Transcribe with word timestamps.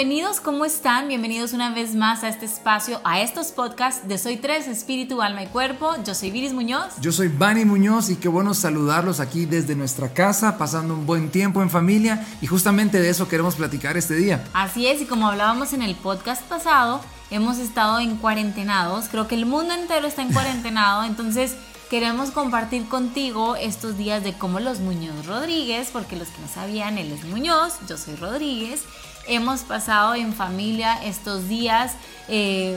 Bienvenidos, 0.00 0.40
¿cómo 0.40 0.64
están? 0.64 1.08
Bienvenidos 1.08 1.52
una 1.52 1.74
vez 1.74 1.94
más 1.94 2.24
a 2.24 2.30
este 2.30 2.46
espacio, 2.46 3.02
a 3.04 3.20
estos 3.20 3.48
podcasts 3.48 4.08
de 4.08 4.16
Soy 4.16 4.38
Tres, 4.38 4.66
Espíritu, 4.66 5.20
Alma 5.20 5.42
y 5.42 5.48
Cuerpo. 5.48 5.94
Yo 6.06 6.14
soy 6.14 6.30
Viris 6.30 6.54
Muñoz. 6.54 6.94
Yo 7.02 7.12
soy 7.12 7.28
Bani 7.28 7.66
Muñoz 7.66 8.08
y 8.08 8.16
qué 8.16 8.26
bueno 8.26 8.54
saludarlos 8.54 9.20
aquí 9.20 9.44
desde 9.44 9.76
nuestra 9.76 10.08
casa, 10.08 10.56
pasando 10.56 10.94
un 10.94 11.04
buen 11.04 11.30
tiempo 11.30 11.60
en 11.60 11.68
familia 11.68 12.26
y 12.40 12.46
justamente 12.46 12.98
de 12.98 13.10
eso 13.10 13.28
queremos 13.28 13.56
platicar 13.56 13.98
este 13.98 14.14
día. 14.14 14.42
Así 14.54 14.86
es, 14.86 15.02
y 15.02 15.04
como 15.04 15.28
hablábamos 15.28 15.74
en 15.74 15.82
el 15.82 15.94
podcast 15.94 16.44
pasado, 16.44 17.02
hemos 17.30 17.58
estado 17.58 18.00
en 18.00 18.16
cuarentenados, 18.16 19.10
creo 19.10 19.28
que 19.28 19.34
el 19.34 19.44
mundo 19.44 19.74
entero 19.74 20.06
está 20.06 20.22
en 20.22 20.32
cuarentenado, 20.32 21.04
entonces 21.04 21.56
queremos 21.90 22.30
compartir 22.30 22.88
contigo 22.88 23.54
estos 23.56 23.98
días 23.98 24.24
de 24.24 24.32
cómo 24.32 24.60
los 24.60 24.78
Muñoz 24.78 25.26
Rodríguez, 25.26 25.90
porque 25.92 26.16
los 26.16 26.28
que 26.28 26.40
no 26.40 26.48
sabían, 26.48 26.96
él 26.96 27.12
es 27.12 27.24
Muñoz, 27.24 27.74
yo 27.86 27.98
soy 27.98 28.14
Rodríguez, 28.14 28.84
hemos 29.30 29.60
pasado 29.60 30.14
en 30.14 30.34
familia 30.34 31.02
estos 31.04 31.48
días 31.48 31.94
eh, 32.28 32.76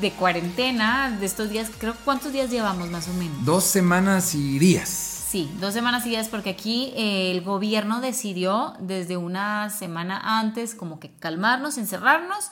de 0.00 0.10
cuarentena, 0.12 1.16
de 1.20 1.26
estos 1.26 1.50
días, 1.50 1.70
creo, 1.78 1.94
¿cuántos 2.04 2.32
días 2.32 2.50
llevamos 2.50 2.88
más 2.88 3.06
o 3.08 3.12
menos? 3.12 3.44
Dos 3.44 3.64
semanas 3.64 4.34
y 4.34 4.58
días. 4.58 4.88
Sí, 4.88 5.48
dos 5.60 5.74
semanas 5.74 6.04
y 6.06 6.10
días 6.10 6.28
porque 6.28 6.50
aquí 6.50 6.92
eh, 6.96 7.30
el 7.30 7.42
gobierno 7.42 8.00
decidió 8.00 8.74
desde 8.80 9.16
una 9.16 9.70
semana 9.70 10.40
antes 10.40 10.74
como 10.74 10.98
que 10.98 11.10
calmarnos, 11.20 11.78
encerrarnos 11.78 12.50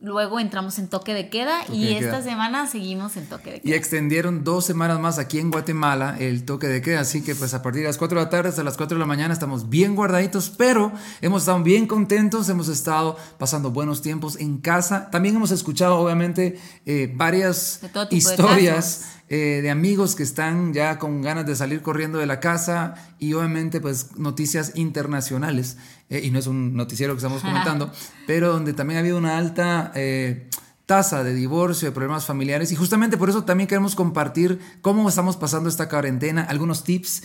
Luego 0.00 0.38
entramos 0.38 0.78
en 0.78 0.86
toque 0.86 1.12
de 1.12 1.28
queda 1.28 1.58
y 1.72 1.94
esta 1.94 2.22
semana 2.22 2.68
seguimos 2.68 3.16
en 3.16 3.26
toque 3.26 3.50
de 3.50 3.60
queda. 3.60 3.74
Y 3.74 3.76
extendieron 3.76 4.44
dos 4.44 4.64
semanas 4.64 5.00
más 5.00 5.18
aquí 5.18 5.40
en 5.40 5.50
Guatemala 5.50 6.16
el 6.20 6.44
toque 6.44 6.68
de 6.68 6.80
queda, 6.80 7.00
así 7.00 7.20
que 7.24 7.34
pues 7.34 7.52
a 7.52 7.62
partir 7.62 7.82
de 7.82 7.88
las 7.88 7.98
4 7.98 8.16
de 8.16 8.24
la 8.24 8.30
tarde 8.30 8.48
hasta 8.50 8.62
las 8.62 8.76
4 8.76 8.94
de 8.94 9.00
la 9.00 9.06
mañana 9.06 9.34
estamos 9.34 9.68
bien 9.68 9.96
guardaditos, 9.96 10.50
pero 10.50 10.92
hemos 11.20 11.42
estado 11.42 11.64
bien 11.64 11.88
contentos, 11.88 12.48
hemos 12.48 12.68
estado 12.68 13.16
pasando 13.38 13.72
buenos 13.72 14.00
tiempos 14.00 14.36
en 14.36 14.58
casa. 14.58 15.10
También 15.10 15.34
hemos 15.34 15.50
escuchado 15.50 15.96
obviamente 15.96 16.60
eh, 16.86 17.12
varias 17.16 17.80
historias 18.10 19.17
eh, 19.30 19.60
de 19.62 19.70
amigos 19.70 20.14
que 20.14 20.22
están 20.22 20.72
ya 20.72 20.98
con 20.98 21.20
ganas 21.20 21.44
de 21.44 21.54
salir 21.54 21.82
corriendo 21.82 22.18
de 22.18 22.24
la 22.24 22.40
casa 22.40 22.94
y 23.18 23.34
obviamente 23.34 23.80
pues 23.80 24.16
noticias 24.16 24.72
internacionales, 24.74 25.76
eh, 26.08 26.22
y 26.24 26.30
no 26.30 26.38
es 26.38 26.46
un 26.46 26.74
noticiero 26.74 27.12
que 27.12 27.18
estamos 27.18 27.42
comentando, 27.42 27.92
pero 28.26 28.52
donde 28.52 28.72
también 28.72 28.96
ha 28.96 29.00
habido 29.00 29.18
una 29.18 29.36
alta 29.36 29.92
eh, 29.94 30.48
tasa 30.86 31.24
de 31.24 31.34
divorcio, 31.34 31.88
de 31.88 31.92
problemas 31.92 32.24
familiares 32.24 32.72
y 32.72 32.76
justamente 32.76 33.18
por 33.18 33.28
eso 33.28 33.44
también 33.44 33.68
queremos 33.68 33.94
compartir 33.94 34.60
cómo 34.80 35.06
estamos 35.06 35.36
pasando 35.36 35.68
esta 35.68 35.90
cuarentena, 35.90 36.44
algunos 36.48 36.82
tips, 36.82 37.22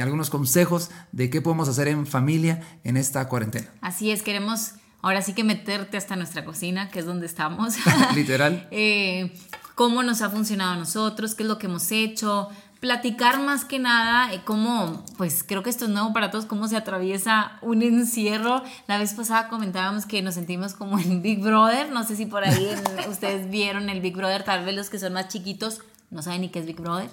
algunos 0.00 0.30
consejos 0.30 0.90
de 1.12 1.30
qué 1.30 1.40
podemos 1.40 1.68
hacer 1.68 1.86
en 1.86 2.06
familia 2.06 2.62
en 2.82 2.96
esta 2.96 3.28
cuarentena. 3.28 3.68
Así 3.80 4.10
es, 4.10 4.22
queremos 4.22 4.72
ahora 5.02 5.22
sí 5.22 5.34
que 5.34 5.44
meterte 5.44 5.96
hasta 5.96 6.16
nuestra 6.16 6.44
cocina, 6.44 6.88
que 6.88 6.98
es 6.98 7.06
donde 7.06 7.26
estamos. 7.26 7.74
Literal. 8.16 8.68
cómo 9.74 10.02
nos 10.02 10.22
ha 10.22 10.30
funcionado 10.30 10.72
a 10.72 10.76
nosotros, 10.76 11.34
qué 11.34 11.42
es 11.42 11.48
lo 11.48 11.58
que 11.58 11.66
hemos 11.66 11.90
hecho, 11.90 12.48
platicar 12.80 13.40
más 13.40 13.64
que 13.64 13.78
nada 13.78 14.32
eh, 14.32 14.42
cómo, 14.44 15.02
pues 15.16 15.42
creo 15.42 15.62
que 15.62 15.70
esto 15.70 15.86
es 15.86 15.90
nuevo 15.90 16.12
para 16.12 16.30
todos, 16.30 16.44
cómo 16.44 16.68
se 16.68 16.76
atraviesa 16.76 17.58
un 17.62 17.82
encierro. 17.82 18.62
La 18.86 18.98
vez 18.98 19.14
pasada 19.14 19.48
comentábamos 19.48 20.06
que 20.06 20.20
nos 20.22 20.34
sentimos 20.34 20.74
como 20.74 20.98
en 20.98 21.22
Big 21.22 21.40
Brother, 21.40 21.90
no 21.90 22.04
sé 22.04 22.16
si 22.16 22.26
por 22.26 22.44
ahí 22.44 22.70
ustedes 23.08 23.50
vieron 23.50 23.88
el 23.88 24.00
Big 24.00 24.16
Brother, 24.16 24.44
tal 24.44 24.64
vez 24.64 24.74
los 24.74 24.90
que 24.90 24.98
son 24.98 25.14
más 25.14 25.28
chiquitos 25.28 25.80
no 26.14 26.22
saben 26.22 26.42
ni 26.42 26.48
qué 26.48 26.60
es 26.60 26.66
Big 26.66 26.80
Brother. 26.80 27.10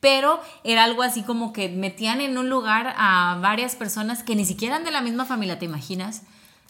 Pero 0.00 0.40
era 0.64 0.84
algo 0.84 1.02
así 1.02 1.22
como 1.22 1.52
que 1.52 1.68
metían 1.68 2.20
en 2.20 2.36
un 2.36 2.50
lugar 2.50 2.94
a 2.96 3.38
varias 3.40 3.76
personas 3.76 4.22
que 4.22 4.36
ni 4.36 4.44
siquiera 4.44 4.76
eran 4.76 4.84
de 4.84 4.90
la 4.90 5.00
misma 5.00 5.24
familia, 5.24 5.58
¿te 5.58 5.64
imaginas? 5.64 6.22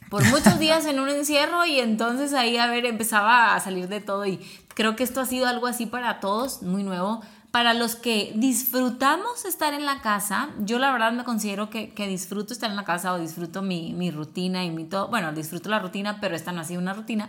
Por 0.09 0.25
muchos 0.27 0.59
días 0.59 0.87
en 0.87 1.01
un 1.01 1.09
encierro 1.09 1.65
y 1.65 1.81
entonces 1.81 2.35
ahí, 2.35 2.57
a 2.57 2.67
ver, 2.67 2.87
empezaba 2.87 3.55
a 3.55 3.61
salir 3.61 3.89
de 3.89 4.01
todo 4.01 4.27
y 4.27 4.39
creo 4.75 4.97
que 4.97 5.05
esto 5.05 5.21
ha 5.21 5.27
sido 5.27 5.47
algo 5.47 5.67
así 5.67 5.87
para 5.87 6.21
todos, 6.21 6.63
muy 6.63 6.83
nuevo. 6.83 7.23
Para 7.51 7.75
los 7.75 7.97
que 7.97 8.33
disfrutamos 8.35 9.45
estar 9.45 9.75
en 9.75 9.85
la 9.85 10.01
casa, 10.01 10.49
yo 10.61 10.79
la 10.79 10.91
verdad 10.91 11.12
me 11.12 11.25
considero 11.25 11.69
que, 11.69 11.91
que 11.91 12.09
disfruto 12.09 12.55
estar 12.55 12.71
en 12.71 12.77
la 12.77 12.85
casa 12.85 13.12
o 13.12 13.19
disfruto 13.19 13.61
mi, 13.61 13.93
mi, 13.93 14.11
rutina 14.11 14.65
y 14.65 14.71
mi 14.71 14.85
todo, 14.85 15.09
bueno, 15.09 15.33
disfruto 15.33 15.69
la 15.69 15.79
rutina, 15.79 16.19
pero 16.19 16.35
esta 16.35 16.53
no 16.53 16.62
ha 16.62 16.65
sido 16.65 16.81
una 16.81 16.95
rutina. 16.95 17.29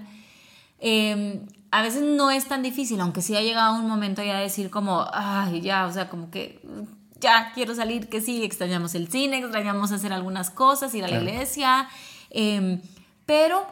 Em, 0.79 1.45
a 1.71 1.81
veces 1.81 2.03
no 2.03 2.31
es 2.31 2.47
tan 2.47 2.63
difícil, 2.63 3.01
aunque 3.01 3.21
sí 3.21 3.35
ha 3.35 3.41
llegado 3.41 3.75
un 3.75 3.87
momento 3.87 4.23
ya 4.23 4.37
de 4.37 4.43
decir 4.43 4.69
como, 4.69 5.05
ay, 5.13 5.59
ya, 5.61 5.87
o 5.87 5.91
sea, 5.91 6.09
como 6.09 6.29
que 6.31 6.61
ya 7.19 7.51
quiero 7.53 7.73
salir, 7.73 8.09
que 8.09 8.21
sí, 8.21 8.43
extrañamos 8.43 8.95
el 8.95 9.07
cine, 9.07 9.39
extrañamos 9.39 9.91
hacer 9.91 10.13
algunas 10.13 10.49
cosas, 10.49 10.93
ir 10.93 11.03
a 11.03 11.07
la 11.07 11.19
iglesia, 11.19 11.87
Em, 12.33 12.81
pero 13.25 13.65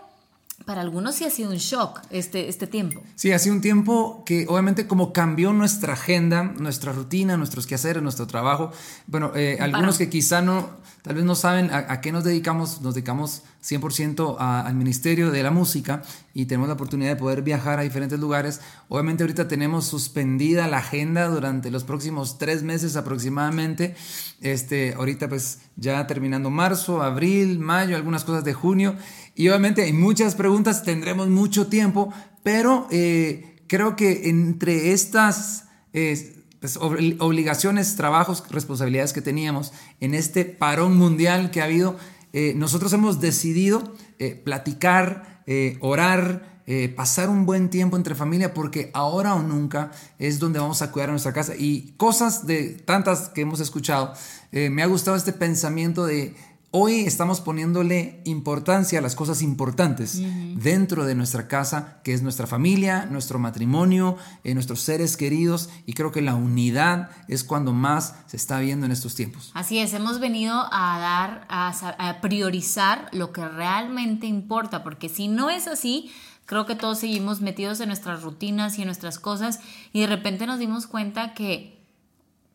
para 0.66 0.82
algunos 0.82 1.16
sí 1.16 1.26
ha 1.26 1.30
sido 1.30 1.50
un 1.52 1.58
shock 1.58 2.02
este, 2.10 2.50
este 2.50 2.68
tiempo. 2.68 3.02
Sí, 3.16 3.32
ha 3.32 3.40
sido 3.40 3.56
un 3.56 3.62
tiempo 3.62 4.24
que 4.26 4.46
obviamente 4.48 4.88
como 4.88 5.14
cambió 5.14 5.54
nuestra 5.54 5.94
agenda, 5.94 6.44
nuestra 6.44 6.92
rutina, 6.92 7.38
nuestros 7.38 7.68
quehaceres, 7.68 8.02
nuestro 8.04 8.28
trabajo. 8.28 8.72
Bueno, 9.08 9.32
eh, 9.36 9.58
algunos 9.60 9.98
que 9.98 10.10
quizá 10.10 10.42
no, 10.42 10.70
tal 11.02 11.16
vez 11.16 11.26
no 11.26 11.36
saben 11.36 11.72
a, 11.72 12.02
qué 12.02 12.12
nos 12.12 12.24
dedicamos, 12.24 12.82
nos 12.82 12.94
dedicamos 12.94 13.44
100% 13.64 14.38
al 14.40 14.76
Ministerio 14.76 15.32
de 15.32 15.44
la 15.44 15.52
Música 15.52 16.02
y 16.34 16.46
tenemos 16.46 16.68
la 16.68 16.76
oportunidad 16.76 17.12
de 17.12 17.16
poder 17.16 17.42
viajar 17.42 17.80
a 17.80 17.84
diferentes 17.84 18.20
lugares. 18.20 18.62
Obviamente 18.90 19.24
ahorita 19.24 19.48
tenemos 19.48 19.86
suspendida 19.86 20.68
la 20.68 20.78
agenda 20.78 21.28
durante 21.28 21.72
los 21.72 21.84
próximos 21.84 22.38
tres 22.38 22.64
meses 22.64 22.96
aproximadamente. 22.96 23.96
Este, 24.42 24.94
ahorita 24.96 25.30
pues 25.30 25.60
ya 25.76 26.08
terminando 26.08 26.50
marzo, 26.50 27.02
abril, 27.02 27.60
mayo, 27.60 27.96
algunas 27.96 28.24
cosas 28.24 28.44
de 28.44 28.54
junio. 28.54 28.96
Y 29.36 29.48
obviamente 29.50 29.84
hay 29.84 29.94
muchas 29.94 30.36
preguntas, 30.36 30.84
tendremos 30.84 31.30
mucho 31.30 31.68
tiempo, 31.68 32.14
pero 32.44 32.88
eh, 32.92 33.64
creo 33.68 33.96
que 33.96 34.30
entre 34.30 34.92
estas... 34.92 35.66
Eh, 35.94 36.38
pues, 36.60 36.78
obligaciones, 36.78 37.96
trabajos, 37.96 38.44
responsabilidades 38.52 39.14
que 39.14 39.22
teníamos 39.24 39.74
en 40.00 40.14
este 40.14 40.46
parón 40.46 40.96
mundial 40.96 41.50
que 41.50 41.60
ha 41.60 41.64
habido, 41.64 41.98
eh, 42.34 42.54
nosotros 42.56 42.94
hemos 42.94 43.20
decidido 43.20 43.96
platicar, 44.44 45.42
orar, 45.80 46.62
pasar 46.96 47.30
un 47.30 47.48
buen 47.48 47.72
tiempo 47.72 47.98
entre 47.98 48.14
familia 48.14 48.54
porque 48.54 48.92
ahora 48.94 49.34
o 49.34 49.42
nunca 49.42 49.90
es 50.20 50.38
donde 50.38 50.60
vamos 50.60 50.84
a 50.84 50.92
cuidar 50.92 51.10
a 51.10 51.14
nuestra 51.14 51.34
casa. 51.34 51.56
Y 51.58 51.96
cosas 51.98 52.46
de 52.46 52.76
tantas 52.86 53.30
que 53.30 53.42
hemos 53.42 53.60
escuchado, 53.60 54.14
me 54.52 54.84
ha 54.84 54.86
gustado 54.86 55.18
este 55.18 55.34
pensamiento 55.34 56.06
de 56.06 56.36
Hoy 56.74 57.02
estamos 57.02 57.42
poniéndole 57.42 58.22
importancia 58.24 59.00
a 59.00 59.02
las 59.02 59.14
cosas 59.14 59.42
importantes 59.42 60.22
dentro 60.56 61.04
de 61.04 61.16
nuestra 61.16 61.50
casa, 61.50 62.00
que 62.02 62.14
es 62.14 62.22
nuestra 62.22 62.48
familia, 62.48 63.08
nuestro 63.12 63.40
matrimonio, 63.40 64.16
eh, 64.46 64.54
nuestros 64.54 64.80
seres 64.80 65.18
queridos, 65.18 65.70
y 65.86 65.92
creo 65.92 66.14
que 66.14 66.22
la 66.22 66.34
unidad 66.34 67.10
es 67.28 67.44
cuando 67.44 67.74
más 67.74 68.16
se 68.28 68.38
está 68.38 68.62
viendo 68.62 68.86
en 68.86 68.94
estos 68.94 69.16
tiempos. 69.16 69.52
Así 69.54 69.80
es, 69.80 69.94
hemos 69.94 70.22
venido 70.22 70.54
a 70.72 70.98
dar, 70.98 71.46
a, 71.50 72.22
priorizar 72.22 73.10
lo 73.12 73.34
que 73.34 73.46
realmente 73.46 74.26
importa, 74.26 74.82
porque 74.82 75.10
si 75.10 75.28
no 75.28 75.50
es 75.50 75.68
así, 75.68 76.10
creo 76.46 76.66
que 76.66 76.76
todos 76.76 77.00
seguimos 77.00 77.42
metidos 77.42 77.82
en 77.82 77.90
nuestras 77.90 78.24
rutinas 78.24 78.78
y 78.78 78.84
en 78.84 78.88
nuestras 78.88 79.20
cosas, 79.20 79.60
y 79.92 80.00
de 80.00 80.08
repente 80.08 80.48
nos 80.48 80.58
dimos 80.58 80.88
cuenta 80.88 81.34
que, 81.34 81.78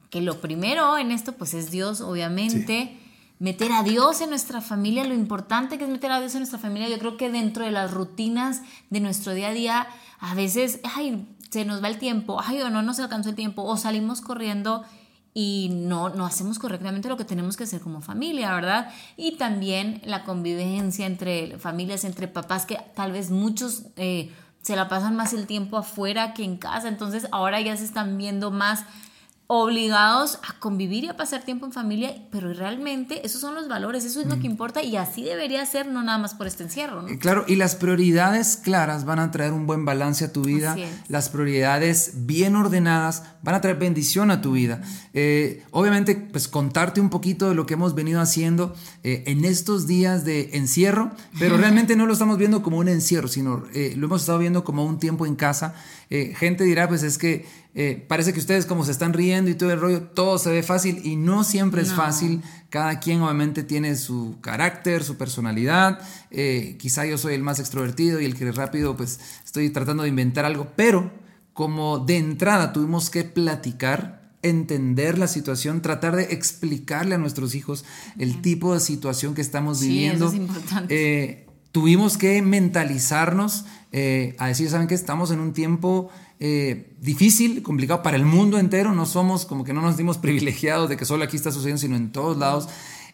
que 0.09 0.23
lo 0.23 0.41
primero 0.41 0.97
en 0.97 1.11
esto, 1.11 1.33
pues 1.33 1.53
es 1.53 1.71
Dios, 1.71 2.01
obviamente 2.01 3.03
meter 3.39 3.73
a 3.73 3.83
Dios 3.83 4.21
en 4.21 4.31
nuestra 4.31 4.61
familia, 4.61 5.05
lo 5.05 5.15
importante 5.15 5.79
que 5.79 5.85
es 5.85 5.91
meter 5.91 6.11
a 6.11 6.21
Dios 6.21 6.35
en 6.35 6.41
nuestra 6.41 6.59
familia. 6.59 6.89
Yo 6.89 6.99
creo 6.99 7.17
que 7.17 7.31
dentro 7.31 7.65
de 7.65 7.71
las 7.71 7.91
rutinas 7.91 8.63
de 8.91 9.01
nuestro 9.01 9.35
día 9.35 9.49
a 9.49 9.53
día, 9.53 9.87
a 10.19 10.35
veces, 10.35 10.81
ay, 10.95 11.27
se 11.51 11.65
nos 11.65 11.83
va 11.83 11.89
el 11.89 11.99
tiempo, 11.99 12.41
ay, 12.43 12.61
o 12.63 12.71
no 12.71 12.83
nos 12.83 12.99
alcanzó 12.99 13.31
el 13.31 13.37
tiempo, 13.37 13.63
o 13.63 13.77
salimos 13.77 14.21
corriendo 14.21 14.85
y 15.35 15.69
no, 15.71 16.09
no 16.09 16.25
hacemos 16.25 16.59
correctamente 16.59 17.11
lo 17.11 17.19
que 17.19 17.27
tenemos 17.27 17.59
que 17.59 17.65
hacer 17.65 17.83
como 17.83 18.01
familia, 18.01 18.55
¿verdad? 18.55 18.91
Y 19.19 19.33
también 19.33 20.01
la 20.05 20.25
convivencia 20.25 21.05
entre 21.05 21.59
familias, 21.59 22.05
entre 22.05 22.27
papás, 22.27 22.65
que 22.65 22.79
tal 22.95 23.13
vez 23.13 23.31
muchos 23.31 23.83
eh, 23.97 24.33
se 24.63 24.77
la 24.77 24.89
pasan 24.89 25.15
más 25.15 25.35
el 25.35 25.47
tiempo 25.47 25.77
afuera 25.77 26.33
que 26.33 26.43
en 26.43 26.57
casa, 26.57 26.89
entonces 26.89 27.29
ahora 27.33 27.61
ya 27.61 27.77
se 27.77 27.85
están 27.85 28.17
viendo 28.17 28.51
más 28.51 28.85
obligados 29.49 30.41
a 30.43 30.59
convivir 30.59 31.05
y 31.05 31.09
a 31.09 31.17
pasar 31.17 31.45
tiempo 31.45 31.67
en 31.67 31.73
familia, 31.73 32.17
pero 32.33 32.53
realmente 32.53 33.25
esos 33.25 33.41
son 33.41 33.55
los 33.55 33.69
valores, 33.69 34.05
eso 34.05 34.21
es 34.21 34.27
lo 34.27 34.41
que 34.41 34.47
importa 34.47 34.83
y 34.83 34.97
así 34.97 35.23
debería 35.23 35.65
ser, 35.67 35.87
no 35.87 36.03
nada 36.03 36.19
más 36.19 36.35
por 36.35 36.49
este 36.49 36.65
encierro. 36.65 37.03
¿no? 37.03 37.09
Eh, 37.09 37.19
claro, 37.19 37.45
y 37.47 37.55
las 37.55 37.77
prioridades 37.77 38.57
claras 38.57 39.05
van 39.05 39.21
a 39.21 39.31
traer 39.31 39.53
un 39.53 39.69
buen 39.69 39.85
balance 39.85 40.25
a 40.25 40.33
tu 40.33 40.43
vida, 40.43 40.77
las 41.09 41.29
prioridades 41.29 42.27
bien 42.27 42.57
ordenadas 42.57 43.23
van 43.45 43.55
a 43.55 43.61
traer 43.61 43.79
bendición 43.79 44.33
a 44.33 44.43
tu 44.43 44.53
vida. 44.53 44.83
Eh, 45.15 45.63
obviamente, 45.71 46.17
pues 46.17 46.49
contarte 46.49 47.01
un 47.01 47.11
poquito 47.11 47.49
de 47.49 47.55
lo 47.55 47.67
que 47.67 47.75
hemos 47.75 47.95
venido 47.95 48.21
haciendo 48.21 48.75
eh, 49.05 49.23
en 49.27 49.45
estos 49.45 49.87
días 49.87 50.25
de 50.25 50.51
encierro, 50.55 51.13
pero 51.39 51.57
realmente 51.57 51.95
no 51.95 52.07
lo 52.07 52.15
estamos 52.15 52.37
viendo 52.37 52.65
como 52.65 52.79
un 52.79 52.89
encierro, 52.89 53.29
sino 53.29 53.59
lo 53.59 54.07
hemos 54.07 54.23
estado 54.23 54.41
viendo 54.41 54.65
como 54.65 54.85
un 54.85 54.99
tiempo 54.99 55.25
en 55.25 55.37
casa. 55.37 55.75
gente 56.09 56.65
dirá, 56.65 56.89
pues 56.89 57.05
es 57.05 57.17
que 57.17 57.47
eh, 57.79 58.03
parece 58.09 58.33
que 58.33 58.41
ustedes 58.41 58.65
como 58.65 58.87
se 58.87 58.91
están 58.91 59.13
riendo 59.13 59.51
y 59.51 59.55
todo 59.55 59.71
el 59.71 59.79
rollo, 59.79 60.01
todo 60.05 60.39
se 60.39 60.51
ve 60.51 60.63
fácil 60.63 61.03
y 61.05 61.17
no 61.17 61.45
siempre 61.45 61.83
es 61.83 61.93
fácil. 61.93 62.43
Cada 62.71 63.01
quien 63.01 63.21
obviamente 63.21 63.65
tiene 63.65 63.97
su 63.97 64.39
carácter, 64.41 65.05
su 65.05 65.19
personalidad. 65.19 66.01
Eh, 66.31 66.77
quizá 66.79 67.05
yo 67.05 67.19
soy 67.19 67.35
el 67.35 67.43
más 67.43 67.61
extrovertido 67.61 68.19
y 68.19 68.25
el 68.25 68.35
que 68.35 68.51
rápido 68.51 68.97
pues 68.97 69.21
estoy 69.45 69.69
tratando 69.69 70.05
de 70.05 70.09
inventar 70.09 70.47
algo, 70.47 70.69
pero 70.75 71.13
como 71.53 71.99
de 71.99 72.17
entrada 72.17 72.73
tuvimos 72.73 73.11
que 73.11 73.25
platicar, 73.25 74.33
entender 74.41 75.19
la 75.19 75.29
situación, 75.29 75.83
tratar 75.83 76.17
de 76.17 76.23
explicarle 76.33 77.17
a 77.17 77.19
nuestros 77.19 77.55
hijos 77.55 77.85
el 78.17 78.41
tipo 78.41 78.73
de 78.73 78.81
situación 78.81 79.35
que 79.35 79.43
estamos 79.43 79.83
viviendo. 79.83 80.31
Sí, 80.31 80.37
eso 80.37 80.45
es 80.45 80.49
importante. 80.49 80.95
Eh, 80.95 81.47
tuvimos 81.73 82.17
que 82.17 82.41
mentalizarnos 82.41 83.67
a 84.39 84.49
decir, 84.49 84.69
¿saben 84.69 84.89
qué? 84.89 84.95
Estamos 84.95 85.31
en 85.31 85.41
un 85.41 85.55
tiempo 85.55 86.11
eh, 86.39 86.95
difícil, 87.01 87.63
complicado 87.63 88.03
para 88.03 88.17
el 88.17 88.25
mundo 88.25 88.59
entero. 88.59 88.93
No 88.93 89.07
somos 89.07 89.47
como 89.47 89.65
que 89.65 89.73
no 89.73 89.81
nos 89.81 89.97
dimos 89.97 90.19
privilegiados 90.19 90.89
de 90.89 90.97
que 90.97 91.05
solo 91.05 91.25
aquí 91.25 91.37
está 91.37 91.51
sucediendo, 91.51 91.81
sino 91.81 91.97
en 91.97 92.13
todos 92.13 92.37
lados. 92.37 92.69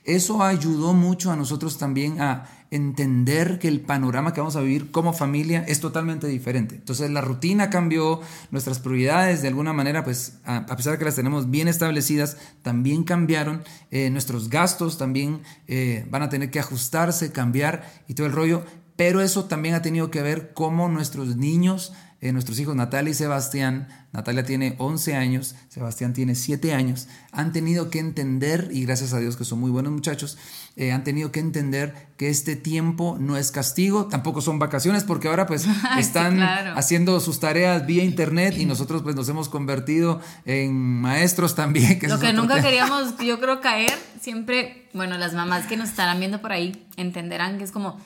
Eso 0.05 0.43
ayudó 0.43 0.95
mucho 0.95 1.31
a 1.31 1.37
nosotros 1.37 1.79
también 1.79 2.21
a 2.21 2.49
entender 2.73 3.59
que 3.61 3.69
el 3.69 3.83
panorama 3.83 4.33
que 4.33 4.41
vamos 4.41 4.57
a 4.57 4.61
vivir 4.61 4.91
como 4.91 5.13
familia 5.13 5.63
es 5.69 5.79
totalmente 5.79 6.27
diferente. 6.27 6.75
Entonces 6.75 7.11
la 7.11 7.21
rutina 7.21 7.71
cambió, 7.71 8.21
nuestras 8.51 8.81
prioridades 8.81 9.43
de 9.43 9.49
alguna 9.49 9.73
manera, 9.73 10.03
pues 10.03 10.39
a, 10.45 10.67
pesar 10.67 10.95
de 10.95 10.99
que 10.99 11.05
las 11.05 11.15
tenemos 11.15 11.51
bien 11.51 11.69
establecidas, 11.69 12.39
también 12.63 13.05
cambiaron, 13.05 13.63
eh, 13.91 14.11
nuestros 14.11 14.49
gastos 14.49 14.99
también 14.99 15.43
eh, 15.69 16.07
van 16.11 16.23
a 16.23 16.31
tener 16.31 16.51
que 16.51 16.59
ajustarse, 16.59 17.31
cambiar 17.31 17.89
y 18.09 18.15
todo 18.15 18.27
el 18.27 18.33
rollo, 18.33 18.65
pero 18.97 19.21
eso 19.21 19.45
también 19.45 19.75
ha 19.75 19.83
tenido 19.83 20.11
que 20.11 20.23
ver 20.23 20.53
cómo 20.55 20.89
nuestros 20.89 21.37
niños 21.37 21.93
eh, 22.23 22.33
nuestros 22.33 22.61
hijos 22.61 22.77
Natalia 22.77 23.11
y 23.11 23.15
Sebastián, 23.15 23.89
Natalia 24.13 24.45
tiene 24.45 24.77
11 24.79 25.17
años, 25.17 25.57
Sebastián 25.69 26.13
tiene 26.13 26.37
7 26.37 26.73
años, 26.73 27.09
han 27.33 27.53
tenido 27.53 27.91
que 27.91 27.99
entender, 27.99 28.69
y 28.71 28.85
gracias 28.85 29.13
a 29.13 29.19
Dios 29.19 29.37
que 29.37 29.45
son 29.45 29.59
muy 29.59 29.73
buenos 29.73 29.93
muchachos, 29.93 30.39
eh, 30.77 30.93
han 30.93 31.03
tenido 31.03 31.33
que 31.33 31.41
entender 31.41 32.07
que 32.17 32.31
este 32.31 32.55
tiempo 32.55 33.17
no 33.19 33.37
es 33.37 33.51
castigo, 33.51 34.07
tampoco 34.07 34.41
son 34.41 34.61
vacaciones, 34.61 35.03
porque 35.03 35.27
ahora 35.27 35.49
pues 35.49 35.67
están 35.99 36.41
haciendo 36.41 37.19
sus 37.19 37.41
tareas 37.41 37.87
vía 37.87 38.05
internet 38.05 38.55
y 38.57 38.67
nosotros 38.67 39.03
pues 39.03 39.17
nos 39.17 39.29
hemos 39.29 39.49
convertido 39.49 40.21
en 40.45 40.77
maestros 40.77 41.57
también. 41.57 41.99
Lo 42.03 42.21
que 42.21 42.33
nunca 42.33 42.63
queríamos, 42.63 43.19
yo 43.27 43.41
creo, 43.41 43.61
caer, 43.61 43.99
siempre, 44.21 44.89
bueno, 44.95 45.19
las 45.19 45.35
mamás 45.35 45.67
que 45.67 45.77
nos 45.77 45.89
estarán 45.89 46.21
viendo 46.21 46.41
por 46.41 46.53
ahí 46.53 46.87
entenderán 46.97 47.59
que 47.59 47.65
es 47.65 47.73
como 47.73 47.99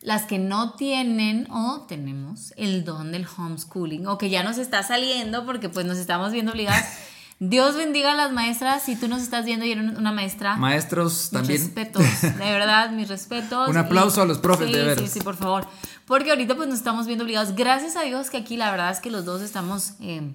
las 0.00 0.24
que 0.24 0.38
no 0.38 0.72
tienen 0.74 1.50
o 1.50 1.86
tenemos 1.88 2.52
el 2.56 2.84
don 2.84 3.12
del 3.12 3.26
homeschooling 3.26 4.06
o 4.06 4.18
que 4.18 4.30
ya 4.30 4.42
nos 4.42 4.58
está 4.58 4.82
saliendo 4.82 5.44
porque 5.46 5.68
pues 5.68 5.86
nos 5.86 5.98
estamos 5.98 6.32
viendo 6.32 6.52
obligadas. 6.52 6.86
Dios 7.38 7.76
bendiga 7.76 8.12
a 8.12 8.14
las 8.14 8.32
maestras. 8.32 8.82
Si 8.82 8.96
tú 8.96 9.08
nos 9.08 9.20
estás 9.20 9.44
viendo 9.44 9.66
y 9.66 9.72
eres 9.72 9.98
una 9.98 10.10
maestra. 10.10 10.56
Maestros 10.56 11.28
también. 11.30 11.60
respetos, 11.60 12.02
de 12.22 12.30
verdad, 12.30 12.90
mis 12.90 13.08
respetos. 13.08 13.68
Un 13.68 13.76
aplauso 13.76 14.22
a 14.22 14.24
los 14.24 14.38
profes, 14.38 14.72
de 14.72 14.82
verdad. 14.82 15.02
Sí, 15.02 15.08
sí, 15.08 15.20
por 15.20 15.36
favor. 15.36 15.66
Porque 16.06 16.30
ahorita 16.30 16.54
pues 16.54 16.68
nos 16.68 16.78
estamos 16.78 17.06
viendo 17.06 17.24
obligados. 17.24 17.54
Gracias 17.54 17.96
a 17.96 18.02
Dios 18.02 18.30
que 18.30 18.38
aquí 18.38 18.56
la 18.56 18.70
verdad 18.70 18.90
es 18.90 19.00
que 19.00 19.10
los 19.10 19.26
dos 19.26 19.42
estamos 19.42 19.94
eh, 20.00 20.32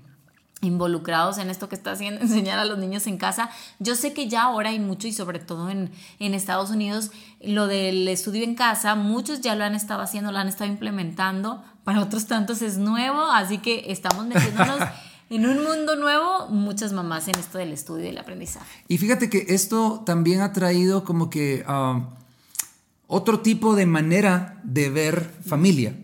involucrados 0.61 1.37
en 1.37 1.49
esto 1.49 1.67
que 1.69 1.75
está 1.75 1.91
haciendo, 1.91 2.21
enseñar 2.21 2.59
a 2.59 2.65
los 2.65 2.77
niños 2.77 3.07
en 3.07 3.17
casa. 3.17 3.49
Yo 3.79 3.95
sé 3.95 4.13
que 4.13 4.29
ya 4.29 4.43
ahora 4.43 4.69
hay 4.69 4.79
mucho 4.79 5.07
y 5.07 5.13
sobre 5.13 5.39
todo 5.39 5.69
en, 5.69 5.91
en, 6.19 6.33
Estados 6.33 6.69
Unidos, 6.69 7.11
lo 7.41 7.67
del 7.67 8.07
estudio 8.07 8.43
en 8.43 8.55
casa, 8.55 8.95
muchos 8.95 9.41
ya 9.41 9.55
lo 9.55 9.63
han 9.63 9.75
estado 9.75 10.01
haciendo, 10.01 10.31
lo 10.31 10.37
han 10.37 10.47
estado 10.47 10.69
implementando, 10.69 11.63
para 11.83 12.01
otros 12.01 12.27
tantos 12.27 12.61
es 12.61 12.77
nuevo, 12.77 13.21
así 13.31 13.57
que 13.57 13.85
estamos 13.87 14.25
metiéndonos 14.27 14.79
en 15.29 15.45
un 15.45 15.63
mundo 15.63 15.95
nuevo, 15.95 16.47
muchas 16.49 16.93
mamás 16.93 17.27
en 17.27 17.39
esto 17.39 17.57
del 17.57 17.71
estudio 17.71 18.05
y 18.05 18.09
el 18.09 18.17
aprendizaje. 18.17 18.83
Y 18.87 18.97
fíjate 18.97 19.29
que 19.29 19.45
esto 19.49 20.03
también 20.05 20.41
ha 20.41 20.53
traído 20.53 21.03
como 21.03 21.29
que 21.29 21.65
um, 21.67 22.05
otro 23.07 23.39
tipo 23.39 23.75
de 23.75 23.85
manera 23.85 24.59
de 24.63 24.89
ver 24.89 25.33
familia, 25.45 25.95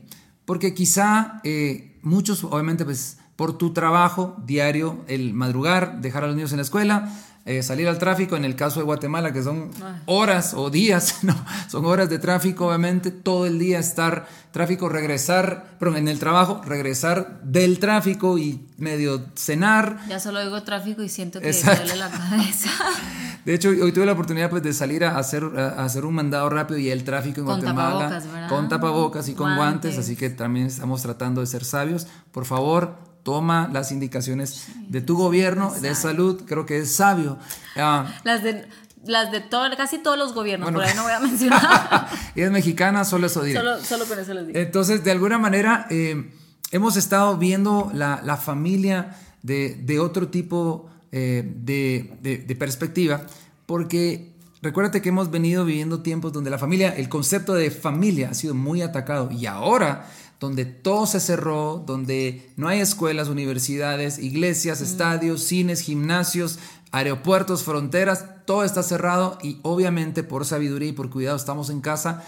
porque 0.45 0.74
quizá 0.74 1.42
eh, 1.44 2.00
muchos 2.01 2.44
obviamente 2.44 2.86
pues 2.86 3.18
por 3.37 3.57
tu 3.57 3.71
trabajo 3.71 4.35
diario, 4.45 4.97
el 5.07 5.33
madrugar, 5.33 6.01
dejar 6.01 6.25
a 6.25 6.27
los 6.27 6.35
niños 6.35 6.51
en 6.51 6.57
la 6.57 6.63
escuela, 6.63 7.13
eh, 7.45 7.63
salir 7.63 7.87
al 7.87 7.97
tráfico, 7.97 8.35
en 8.35 8.43
el 8.43 8.57
caso 8.57 8.81
de 8.81 8.85
Guatemala, 8.85 9.31
que 9.31 9.41
son 9.41 9.71
horas 10.05 10.53
o 10.53 10.69
días, 10.69 11.19
no, 11.23 11.33
son 11.69 11.85
horas 11.85 12.09
de 12.09 12.19
tráfico, 12.19 12.67
obviamente, 12.67 13.09
todo 13.09 13.45
el 13.45 13.57
día 13.57 13.79
estar 13.79 14.27
tráfico, 14.51 14.89
regresar, 14.89 15.77
pero 15.79 15.95
en 15.95 16.09
el 16.09 16.19
trabajo, 16.19 16.61
regresar 16.65 17.39
del 17.43 17.79
tráfico 17.79 18.37
y 18.37 18.67
medio 18.77 19.23
cenar. 19.35 19.99
Ya 20.09 20.19
solo 20.19 20.39
oigo 20.39 20.61
tráfico 20.63 21.03
y 21.03 21.07
siento 21.07 21.39
que 21.39 21.47
me 21.47 21.75
duele 21.75 21.95
la 21.95 22.09
cabeza. 22.09 22.69
De 23.45 23.53
hecho, 23.53 23.69
hoy 23.69 23.93
tuve 23.93 24.05
la 24.05 24.11
oportunidad 24.11 24.49
pues, 24.49 24.61
de 24.61 24.73
salir 24.73 25.05
a 25.05 25.17
hacer, 25.17 25.45
a 25.57 25.85
hacer 25.85 26.03
un 26.03 26.15
mandado 26.15 26.49
rápido 26.49 26.79
y 26.79 26.89
el 26.89 27.05
tráfico 27.05 27.39
en 27.39 27.45
con 27.45 27.61
Guatemala. 27.61 28.09
Tapabocas, 28.09 28.27
¿verdad? 28.33 28.49
Con 28.49 28.67
tapabocas 28.67 29.29
y 29.29 29.33
con 29.35 29.55
guantes, 29.55 29.97
así 29.97 30.17
que 30.17 30.29
también 30.29 30.65
estamos 30.65 31.01
tratando 31.01 31.39
de 31.39 31.47
ser 31.47 31.63
sabios. 31.63 32.07
Por 32.33 32.43
favor, 32.43 32.97
toma 33.27 33.69
las 33.74 33.91
indicaciones 33.91 34.68
de 34.88 35.01
tu 35.01 35.18
gobierno 35.18 35.74
de 35.81 35.94
salud, 35.95 36.44
creo 36.45 36.65
que 36.65 36.77
es 36.77 36.95
sabio. 36.95 37.38
Ah, 37.75 38.07
las 38.24 38.41
de 38.41 38.65
las 39.03 39.33
de 39.33 39.41
todo, 39.41 39.69
casi 39.75 39.97
todos 39.97 40.18
los 40.18 40.33
gobiernos, 40.33 40.71
por 40.71 40.81
ahí 40.81 40.95
no 40.95 41.03
voy 41.03 41.12
a 41.12 41.19
mencionar. 41.29 42.07
y 42.35 42.41
es 42.41 42.51
mexicana, 42.51 43.03
solo 43.03 43.27
eso 43.27 43.44
diré. 43.44 43.59
Solo, 43.59 43.83
solo 43.83 44.06
con 44.06 44.18
eso 44.18 44.33
les 44.33 44.47
digo. 44.47 44.57
Entonces, 44.57 45.03
de 45.03 45.12
alguna 45.12 45.38
manera, 45.38 45.88
eh, 45.89 46.31
hemos 46.71 46.95
estado 46.95 47.38
viendo 47.38 47.91
la, 47.94 48.21
la 48.24 48.38
familia 48.38 49.18
de, 49.44 49.75
de, 49.75 50.00
otro 50.00 50.30
tipo 50.30 50.89
eh, 51.12 51.44
de, 51.53 52.18
de, 52.21 52.38
de 52.38 52.56
perspectiva, 52.56 53.25
porque 53.65 54.38
Recuérdate 54.59 55.03
que 55.03 55.09
hemos 55.09 55.30
venido 55.30 55.65
viviendo 55.65 56.01
tiempos 56.01 56.33
donde 56.33 56.50
la 56.50 56.57
familia, 56.57 56.89
el 56.89 57.09
concepto 57.09 57.53
de 57.53 57.69
familia 57.69 58.31
ha 58.31 58.33
sido 58.33 58.56
muy 58.56 58.81
atacado 58.81 59.30
y 59.31 59.45
ahora 59.45 60.07
donde 60.39 60.65
todo 60.65 61.05
se 61.05 61.19
cerró, 61.19 61.83
donde 61.85 62.49
no 62.55 62.67
hay 62.67 62.79
escuelas, 62.79 63.27
universidades, 63.27 64.19
iglesias, 64.19 64.81
estadios, 64.81 65.43
cines, 65.43 65.81
gimnasios, 65.81 66.59
aeropuertos, 66.91 67.63
fronteras, 67.63 68.25
todo 68.45 68.63
está 68.63 68.83
cerrado 68.83 69.37
y 69.41 69.59
obviamente 69.63 70.23
por 70.23 70.45
sabiduría 70.45 70.89
y 70.89 70.93
por 70.93 71.09
cuidado 71.09 71.37
estamos 71.37 71.69
en 71.69 71.81
casa. 71.81 72.23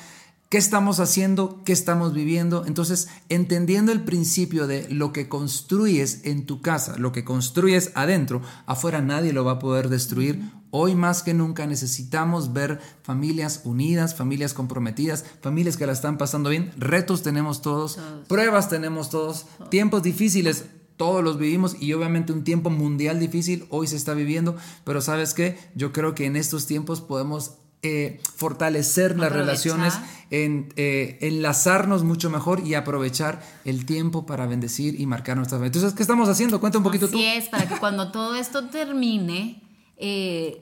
¿Qué 0.49 0.57
estamos 0.57 0.99
haciendo? 0.99 1.63
¿Qué 1.63 1.73
estamos 1.73 2.13
viviendo? 2.13 2.65
Entonces, 2.65 3.07
entendiendo 3.29 3.91
el 3.91 4.03
principio 4.03 4.65
de 4.65 4.89
lo 4.89 5.13
que 5.13 5.29
construyes 5.29 6.21
en 6.25 6.47
tu 6.47 6.61
casa, 6.61 6.97
lo 6.97 7.11
que 7.11 7.23
construyes 7.23 7.91
adentro, 7.93 8.41
afuera 8.65 9.01
nadie 9.01 9.31
lo 9.31 9.45
va 9.45 9.53
a 9.53 9.59
poder 9.59 9.89
destruir 9.89 10.41
Hoy 10.71 10.93
más 10.93 11.23
que 11.23 11.33
nunca 11.33 11.65
necesitamos 11.65 12.53
ver 12.53 12.79
familias 13.01 13.61
unidas, 13.63 14.13
familias 14.13 14.53
comprometidas, 14.53 15.25
familias 15.41 15.77
que 15.77 15.87
la 15.87 15.93
están 15.93 16.19
pasando 16.19 16.51
bien. 16.51 16.71
Retos 16.77 17.23
tenemos 17.23 17.63
todos, 17.63 17.97
pruebas 18.27 18.69
tenemos 18.69 19.09
todos, 19.09 19.47
tiempos 19.71 20.03
difíciles 20.03 20.65
todos 20.95 21.23
los 21.23 21.39
vivimos 21.39 21.77
y 21.79 21.93
obviamente 21.93 22.33
un 22.33 22.43
tiempo 22.43 22.69
mundial 22.69 23.19
difícil 23.21 23.65
hoy 23.69 23.87
se 23.87 23.95
está 23.95 24.13
viviendo, 24.13 24.57
pero 24.83 25.01
sabes 25.01 25.33
qué, 25.33 25.57
yo 25.73 25.93
creo 25.93 26.13
que 26.13 26.25
en 26.25 26.35
estos 26.35 26.67
tiempos 26.67 26.99
podemos 26.99 27.53
eh, 27.81 28.19
fortalecer 28.35 29.17
las 29.17 29.31
relaciones, 29.31 29.93
en, 30.31 30.73
eh, 30.75 31.17
enlazarnos 31.21 32.03
mucho 32.03 32.29
mejor 32.29 32.65
y 32.65 32.73
aprovechar 32.73 33.41
el 33.65 33.85
tiempo 33.85 34.25
para 34.25 34.45
bendecir 34.47 34.99
y 34.99 35.05
marcar 35.05 35.37
nuestras 35.37 35.61
vidas. 35.61 35.75
Entonces, 35.75 35.95
¿qué 35.95 36.03
estamos 36.03 36.27
haciendo? 36.29 36.59
Cuenta 36.59 36.77
un 36.77 36.83
poquito 36.83 37.07
tú. 37.07 37.17
Sí, 37.17 37.25
es, 37.25 37.47
para 37.47 37.67
que 37.67 37.77
cuando 37.77 38.11
todo 38.11 38.35
esto 38.35 38.67
termine, 38.69 39.63
eh, 39.97 40.61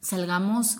salgamos 0.00 0.78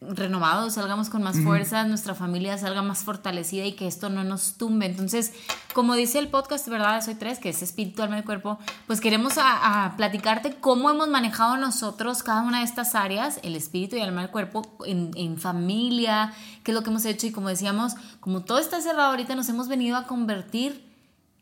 renovados, 0.00 0.74
salgamos 0.74 1.10
con 1.10 1.24
más 1.24 1.40
fuerzas, 1.40 1.88
nuestra 1.88 2.14
familia 2.14 2.56
salga 2.56 2.82
más 2.82 3.02
fortalecida 3.02 3.64
y 3.64 3.72
que 3.72 3.88
esto 3.88 4.08
no 4.08 4.22
nos 4.22 4.54
tumbe. 4.54 4.86
Entonces, 4.86 5.32
como 5.74 5.94
dice 5.94 6.20
el 6.20 6.28
podcast, 6.28 6.68
¿verdad? 6.68 7.04
Soy 7.04 7.16
tres, 7.16 7.40
que 7.40 7.48
es 7.48 7.62
espíritu, 7.62 8.02
alma 8.02 8.18
y 8.18 8.22
cuerpo, 8.22 8.58
pues 8.86 9.00
queremos 9.00 9.34
a, 9.38 9.94
platicarte 9.96 10.54
cómo 10.54 10.90
hemos 10.90 11.08
manejado 11.08 11.56
nosotros 11.56 12.22
cada 12.22 12.42
una 12.42 12.58
de 12.58 12.64
estas 12.64 12.94
áreas, 12.94 13.40
el 13.42 13.56
espíritu 13.56 13.96
y 13.96 14.00
el 14.00 14.08
alma 14.08 14.22
y 14.22 14.24
el 14.26 14.30
cuerpo, 14.30 14.70
en, 14.86 15.10
en 15.16 15.36
familia, 15.36 16.32
qué 16.62 16.70
es 16.70 16.74
lo 16.76 16.84
que 16.84 16.90
hemos 16.90 17.04
hecho 17.04 17.26
y 17.26 17.32
como 17.32 17.48
decíamos, 17.48 17.94
como 18.20 18.44
todo 18.44 18.58
está 18.58 18.80
cerrado 18.80 19.10
ahorita, 19.10 19.34
nos 19.34 19.48
hemos 19.48 19.66
venido 19.66 19.96
a 19.96 20.06
convertir 20.06 20.86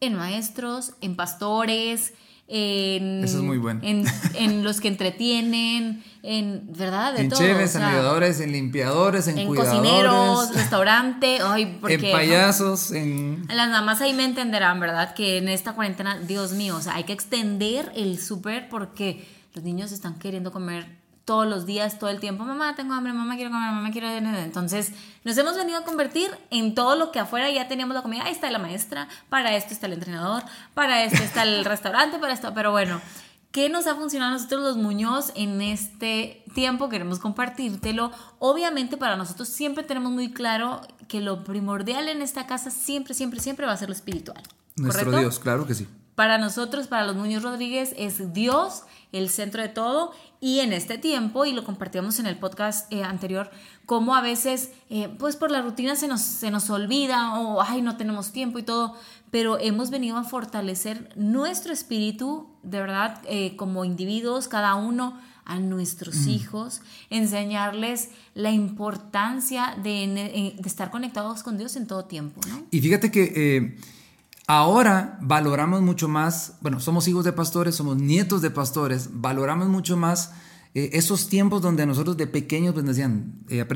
en 0.00 0.14
maestros, 0.14 0.92
en 1.02 1.14
pastores, 1.14 2.14
en, 2.48 3.24
Eso 3.24 3.38
es 3.38 3.42
muy 3.42 3.58
bueno. 3.58 3.80
En, 3.82 4.04
los 4.64 4.80
que 4.80 4.88
entretienen, 4.88 6.04
en, 6.22 6.72
¿verdad? 6.72 7.18
en 7.18 7.30
cheves, 7.30 7.74
en 7.74 7.82
ayudadores, 7.82 8.40
en 8.40 8.52
limpiadores, 8.52 9.26
en, 9.26 9.38
en 9.38 9.54
cocineros, 9.54 10.50
restaurante, 10.54 11.38
ay, 11.42 11.78
porque, 11.80 11.94
en 11.94 12.12
payasos, 12.12 12.92
en... 12.92 13.46
Las 13.48 13.68
mamás 13.70 14.00
ahí 14.00 14.12
me 14.12 14.24
entenderán, 14.24 14.78
¿verdad? 14.78 15.14
Que 15.14 15.38
en 15.38 15.48
esta 15.48 15.72
cuarentena, 15.72 16.18
Dios 16.20 16.52
mío, 16.52 16.76
o 16.76 16.80
sea, 16.80 16.94
hay 16.94 17.04
que 17.04 17.12
extender 17.12 17.90
el 17.96 18.20
súper 18.20 18.68
porque 18.68 19.26
los 19.54 19.64
niños 19.64 19.90
están 19.90 20.18
queriendo 20.18 20.52
comer 20.52 20.86
todos 21.26 21.46
los 21.46 21.66
días, 21.66 21.98
todo 21.98 22.08
el 22.08 22.20
tiempo, 22.20 22.44
mamá, 22.44 22.76
tengo 22.76 22.94
hambre, 22.94 23.12
mamá, 23.12 23.34
quiero 23.34 23.50
comer, 23.50 23.72
mamá, 23.72 23.90
quiero... 23.90 24.08
Entonces, 24.08 24.92
nos 25.24 25.36
hemos 25.36 25.56
venido 25.56 25.78
a 25.78 25.84
convertir 25.84 26.30
en 26.50 26.74
todo 26.74 26.94
lo 26.94 27.10
que 27.10 27.18
afuera 27.18 27.50
ya 27.50 27.66
teníamos 27.66 27.96
la 27.96 28.02
comida. 28.02 28.24
Ahí 28.24 28.32
está 28.32 28.48
la 28.48 28.60
maestra, 28.60 29.08
para 29.28 29.54
esto 29.56 29.74
está 29.74 29.86
el 29.86 29.94
entrenador, 29.94 30.44
para 30.72 31.02
esto 31.02 31.22
está 31.22 31.42
el 31.42 31.64
restaurante, 31.66 32.18
para 32.18 32.32
esto, 32.32 32.54
pero 32.54 32.70
bueno, 32.70 33.02
¿Qué 33.56 33.70
nos 33.70 33.86
ha 33.86 33.94
funcionado 33.94 34.32
a 34.32 34.34
nosotros 34.34 34.62
los 34.62 34.76
Muñoz 34.76 35.32
en 35.34 35.62
este 35.62 36.44
tiempo? 36.54 36.90
Queremos 36.90 37.18
compartírtelo. 37.20 38.12
Obviamente 38.38 38.98
para 38.98 39.16
nosotros 39.16 39.48
siempre 39.48 39.82
tenemos 39.82 40.12
muy 40.12 40.30
claro 40.30 40.82
que 41.08 41.22
lo 41.22 41.42
primordial 41.42 42.10
en 42.10 42.20
esta 42.20 42.46
casa 42.46 42.70
siempre, 42.70 43.14
siempre, 43.14 43.40
siempre 43.40 43.64
va 43.64 43.72
a 43.72 43.76
ser 43.78 43.88
lo 43.88 43.94
espiritual. 43.94 44.42
Nuestro 44.74 45.10
Dios, 45.18 45.38
claro 45.38 45.66
que 45.66 45.72
sí. 45.74 45.88
Para 46.16 46.38
nosotros, 46.38 46.86
para 46.86 47.06
los 47.06 47.14
Muñoz 47.14 47.42
Rodríguez, 47.42 47.94
es 47.98 48.32
Dios 48.32 48.84
el 49.12 49.28
centro 49.28 49.60
de 49.60 49.68
todo 49.68 50.12
y 50.40 50.60
en 50.60 50.72
este 50.72 50.96
tiempo, 50.96 51.44
y 51.44 51.52
lo 51.52 51.62
compartíamos 51.62 52.18
en 52.18 52.24
el 52.26 52.38
podcast 52.38 52.90
eh, 52.90 53.02
anterior, 53.02 53.50
como 53.84 54.14
a 54.14 54.22
veces, 54.22 54.70
eh, 54.88 55.10
pues 55.18 55.36
por 55.36 55.50
la 55.50 55.60
rutina 55.60 55.94
se 55.94 56.08
nos, 56.08 56.22
se 56.22 56.50
nos 56.50 56.70
olvida 56.70 57.38
o, 57.38 57.60
ay, 57.60 57.82
no 57.82 57.98
tenemos 57.98 58.32
tiempo 58.32 58.58
y 58.58 58.62
todo, 58.62 58.94
pero 59.30 59.58
hemos 59.58 59.90
venido 59.90 60.16
a 60.16 60.24
fortalecer 60.24 61.12
nuestro 61.16 61.74
espíritu, 61.74 62.48
de 62.62 62.80
verdad, 62.80 63.20
eh, 63.28 63.54
como 63.56 63.84
individuos, 63.84 64.48
cada 64.48 64.74
uno 64.74 65.20
a 65.44 65.58
nuestros 65.58 66.16
mm. 66.16 66.28
hijos, 66.30 66.80
enseñarles 67.10 68.08
la 68.32 68.52
importancia 68.52 69.76
de, 69.82 70.54
de, 70.56 70.66
estar 70.66 70.90
conectados 70.90 71.42
con 71.42 71.58
Dios 71.58 71.76
en 71.76 71.86
todo 71.86 72.06
tiempo. 72.06 72.40
¿no? 72.48 72.64
Y 72.70 72.80
fíjate 72.80 73.10
que 73.10 73.76
Ahora 74.48 75.18
valoramos 75.22 75.82
mucho 75.82 76.06
más, 76.06 76.54
bueno, 76.60 76.78
somos 76.78 77.08
hijos 77.08 77.24
de 77.24 77.32
pastores, 77.32 77.74
somos 77.74 77.96
nietos 77.96 78.42
de 78.42 78.50
pastores, 78.50 79.10
valoramos 79.12 79.66
mucho 79.66 79.96
más 79.96 80.34
eh, 80.72 80.90
esos 80.92 81.28
tiempos 81.28 81.62
donde 81.62 81.84
nosotros 81.84 82.16
de 82.16 82.28
pequeños 82.28 82.72
pues 82.72 82.86
decían, 82.86 83.42
eh, 83.48 83.66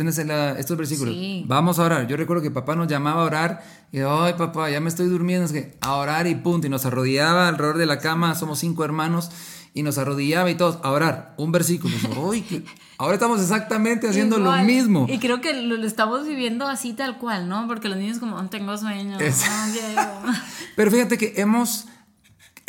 estos 0.59 0.77
versículos, 0.77 1.17
vamos 1.47 1.81
a 1.81 1.85
orar. 1.85 2.07
Yo 2.07 2.17
recuerdo 2.17 2.43
que 2.43 2.53
papá 2.53 2.77
nos 2.77 2.87
llamaba 2.87 3.23
a 3.23 3.25
orar 3.25 3.65
y, 3.91 3.99
ay 3.99 4.35
papá, 4.35 4.71
ya 4.71 4.81
me 4.81 4.91
estoy 4.91 5.09
durmiendo, 5.09 5.47
es 5.47 5.53
que 5.53 5.77
a 5.81 5.95
orar 5.95 6.29
y 6.29 6.37
punto, 6.37 6.69
y 6.69 6.71
nos 6.71 6.87
arrodillaba 6.87 7.49
alrededor 7.49 7.79
de 7.79 7.87
la 7.87 7.99
cama, 7.99 8.37
somos 8.37 8.61
cinco 8.61 8.85
hermanos 8.85 9.31
y 9.73 9.83
nos 9.83 9.99
arrodillaba 9.99 10.51
y 10.51 10.55
todos 10.57 10.79
a 10.83 10.91
orar, 10.91 11.35
un 11.37 11.53
versículo. 11.53 11.95
ahora 12.99 13.15
estamos 13.15 13.41
exactamente 13.41 14.09
haciendo 14.09 14.39
lo 14.39 14.53
mismo. 14.59 15.07
Y 15.09 15.19
creo 15.19 15.41
que 15.41 15.55
lo, 15.55 15.77
estamos 15.85 16.27
viviendo 16.27 16.67
así 16.67 16.93
tal 16.93 17.19
cual, 17.19 17.49
¿no? 17.49 17.67
Porque 17.67 17.89
los 17.89 17.99
niños 17.99 18.19
como, 18.19 18.41
no 18.41 18.49
tengo 18.49 18.77
sueño. 18.77 19.19
Pero 20.77 20.91
fíjate 20.91 21.19
que 21.19 21.35
hemos 21.37 21.87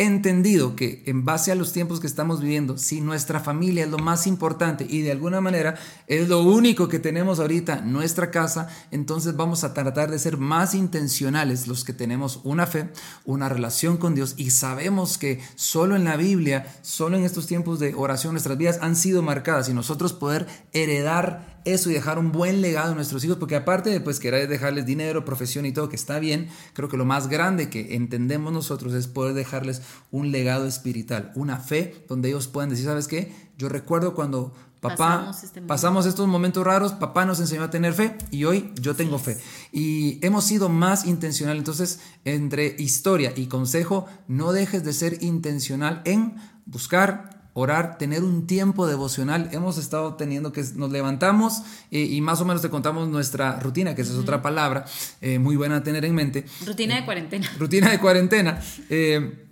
entendido 0.04 0.76
que 0.76 1.04
en 1.06 1.26
base 1.26 1.52
a 1.52 1.56
los 1.56 1.74
tiempos 1.74 2.00
que 2.00 2.08
estamos 2.08 2.42
viviendo, 2.42 2.78
si 2.78 3.02
nuestra 3.02 3.40
familia 3.40 3.84
es 3.84 3.90
lo 3.90 3.98
más 3.98 4.28
importante 4.28 4.86
y 4.90 5.02
de 5.02 5.12
alguna 5.12 5.42
manera 5.42 5.76
es 6.08 6.30
lo 6.30 6.42
único 6.42 6.88
que 6.88 7.00
tenemos 7.00 7.40
ahorita, 7.40 7.82
nuestra 7.82 8.32
casa, 8.32 8.70
entonces 8.92 9.36
vamos 9.36 9.64
a 9.64 9.74
tratar 9.74 10.12
de 10.12 10.20
ser 10.20 10.38
más 10.38 10.74
intencionales 10.76 11.68
los 11.68 11.84
que 11.84 11.94
tenemos 11.94 12.40
una 12.44 12.68
fe, 12.68 12.90
una 13.26 13.50
relación 13.50 13.98
con 13.98 14.16
Dios 14.16 14.36
y 14.38 14.52
sabemos 14.52 15.18
que 15.18 15.40
solo 15.56 15.96
en 15.96 16.04
la 16.04 16.18
Biblia, 16.18 16.66
solo 16.82 17.18
en 17.18 17.24
estos 17.24 17.48
tiempos 17.48 17.80
de 17.80 17.94
oración 17.96 18.34
nuestras 18.34 18.58
vidas 18.58 18.80
han 18.82 18.96
sido 18.96 19.22
marcadas 19.22 19.70
y 19.70 19.74
nosotros 19.74 20.14
poder 20.14 20.48
heredar 20.74 21.62
eso 21.66 21.90
y 21.90 21.94
dejar 21.94 22.18
un 22.18 22.32
buen 22.32 22.62
legado 22.62 22.92
a 22.92 22.96
nuestros 22.96 23.24
hijos, 23.24 23.38
porque 23.38 23.56
aparte 23.56 23.90
de 23.90 24.02
pues 24.02 24.20
querer 24.20 24.48
dejarles 24.48 24.86
dinero, 24.86 25.26
profesión 25.26 25.66
y 25.66 25.72
todo, 25.72 25.90
que 25.90 25.96
está 25.96 26.20
bien, 26.20 26.50
creo 26.74 26.90
que 26.90 26.98
lo 26.98 27.06
más 27.06 27.28
grande 27.28 27.70
que 27.70 27.96
entendemos 27.96 28.52
nosotros 28.52 28.94
es 28.94 29.08
poder 29.08 29.34
dejarles 29.34 29.82
un 30.12 30.32
legado 30.32 30.68
espiritual, 30.68 31.32
una 31.36 31.58
fe 31.58 32.06
donde 32.08 32.30
ellos 32.30 32.48
puedan 32.48 32.70
decir, 32.70 32.86
¿sabes 32.86 33.08
qué? 33.08 33.34
Yo 33.58 33.70
recuerdo 33.70 34.14
cuando 34.14 34.54
papá 34.82 35.32
este 35.44 35.62
pasamos, 35.62 36.06
estos 36.06 36.28
momentos 36.28 36.66
raros, 36.66 36.94
papá 36.94 37.26
nos 37.26 37.40
enseñó 37.40 37.64
a 37.64 37.70
tener 37.70 37.94
fe 37.94 38.18
y 38.32 38.46
hoy 38.46 38.72
yo 38.82 38.96
tengo 38.96 39.20
fe. 39.20 39.38
Y 39.72 40.26
hemos 40.26 40.44
sido 40.44 40.70
más 40.70 41.06
intencional, 41.06 41.58
entonces 41.58 42.00
entre 42.26 42.76
historia 42.80 43.32
y 43.36 43.46
consejo, 43.46 44.08
no 44.28 44.52
dejes 44.52 44.84
de 44.84 44.94
ser 44.94 45.22
intencional 45.22 46.02
en 46.06 46.36
buscar 46.66 47.42
orar, 47.54 47.98
tener 47.98 48.24
un 48.24 48.48
tiempo 48.48 48.88
devocional. 48.88 49.50
Hemos 49.52 49.78
estado 49.78 50.16
teniendo 50.16 50.52
que 50.52 50.64
nos 50.76 50.92
levantamos 50.92 51.64
eh, 51.92 52.00
y 52.00 52.22
más 52.22 52.42
o 52.42 52.46
menos 52.46 52.62
te 52.62 52.70
contamos 52.70 53.08
nuestra 53.10 53.60
rutina, 53.60 53.96
que 53.96 54.02
esa 54.02 54.14
es 54.14 54.20
otra 54.20 54.42
palabra 54.42 54.86
eh, 55.22 55.40
muy 55.40 55.56
buena 55.56 55.78
a 55.78 55.84
tener 55.84 56.06
en 56.06 56.16
mente. 56.16 56.46
Rutina 56.66 56.96
de 56.96 57.06
cuarentena. 57.06 57.52
Rutina 57.60 57.92
de 57.92 58.00
cuarentena. 58.00 58.62
Eh, 58.90 59.48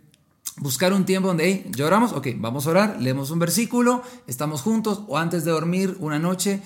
buscar 0.60 0.94
un 0.94 1.06
tiempo 1.06 1.28
donde, 1.28 1.46
hey, 1.46 1.66
lloramos, 1.75 2.13
ok, 2.13 2.28
vamos 2.38 2.68
a 2.68 2.70
orar, 2.72 2.98
leemos 3.00 3.32
un 3.32 3.39
versículo, 3.39 4.04
estamos 4.28 4.62
juntos 4.62 5.01
o 5.08 5.18
antes 5.18 5.46
de 5.46 5.51
dormir 5.51 5.98
una 6.00 6.20
noche, 6.20 6.62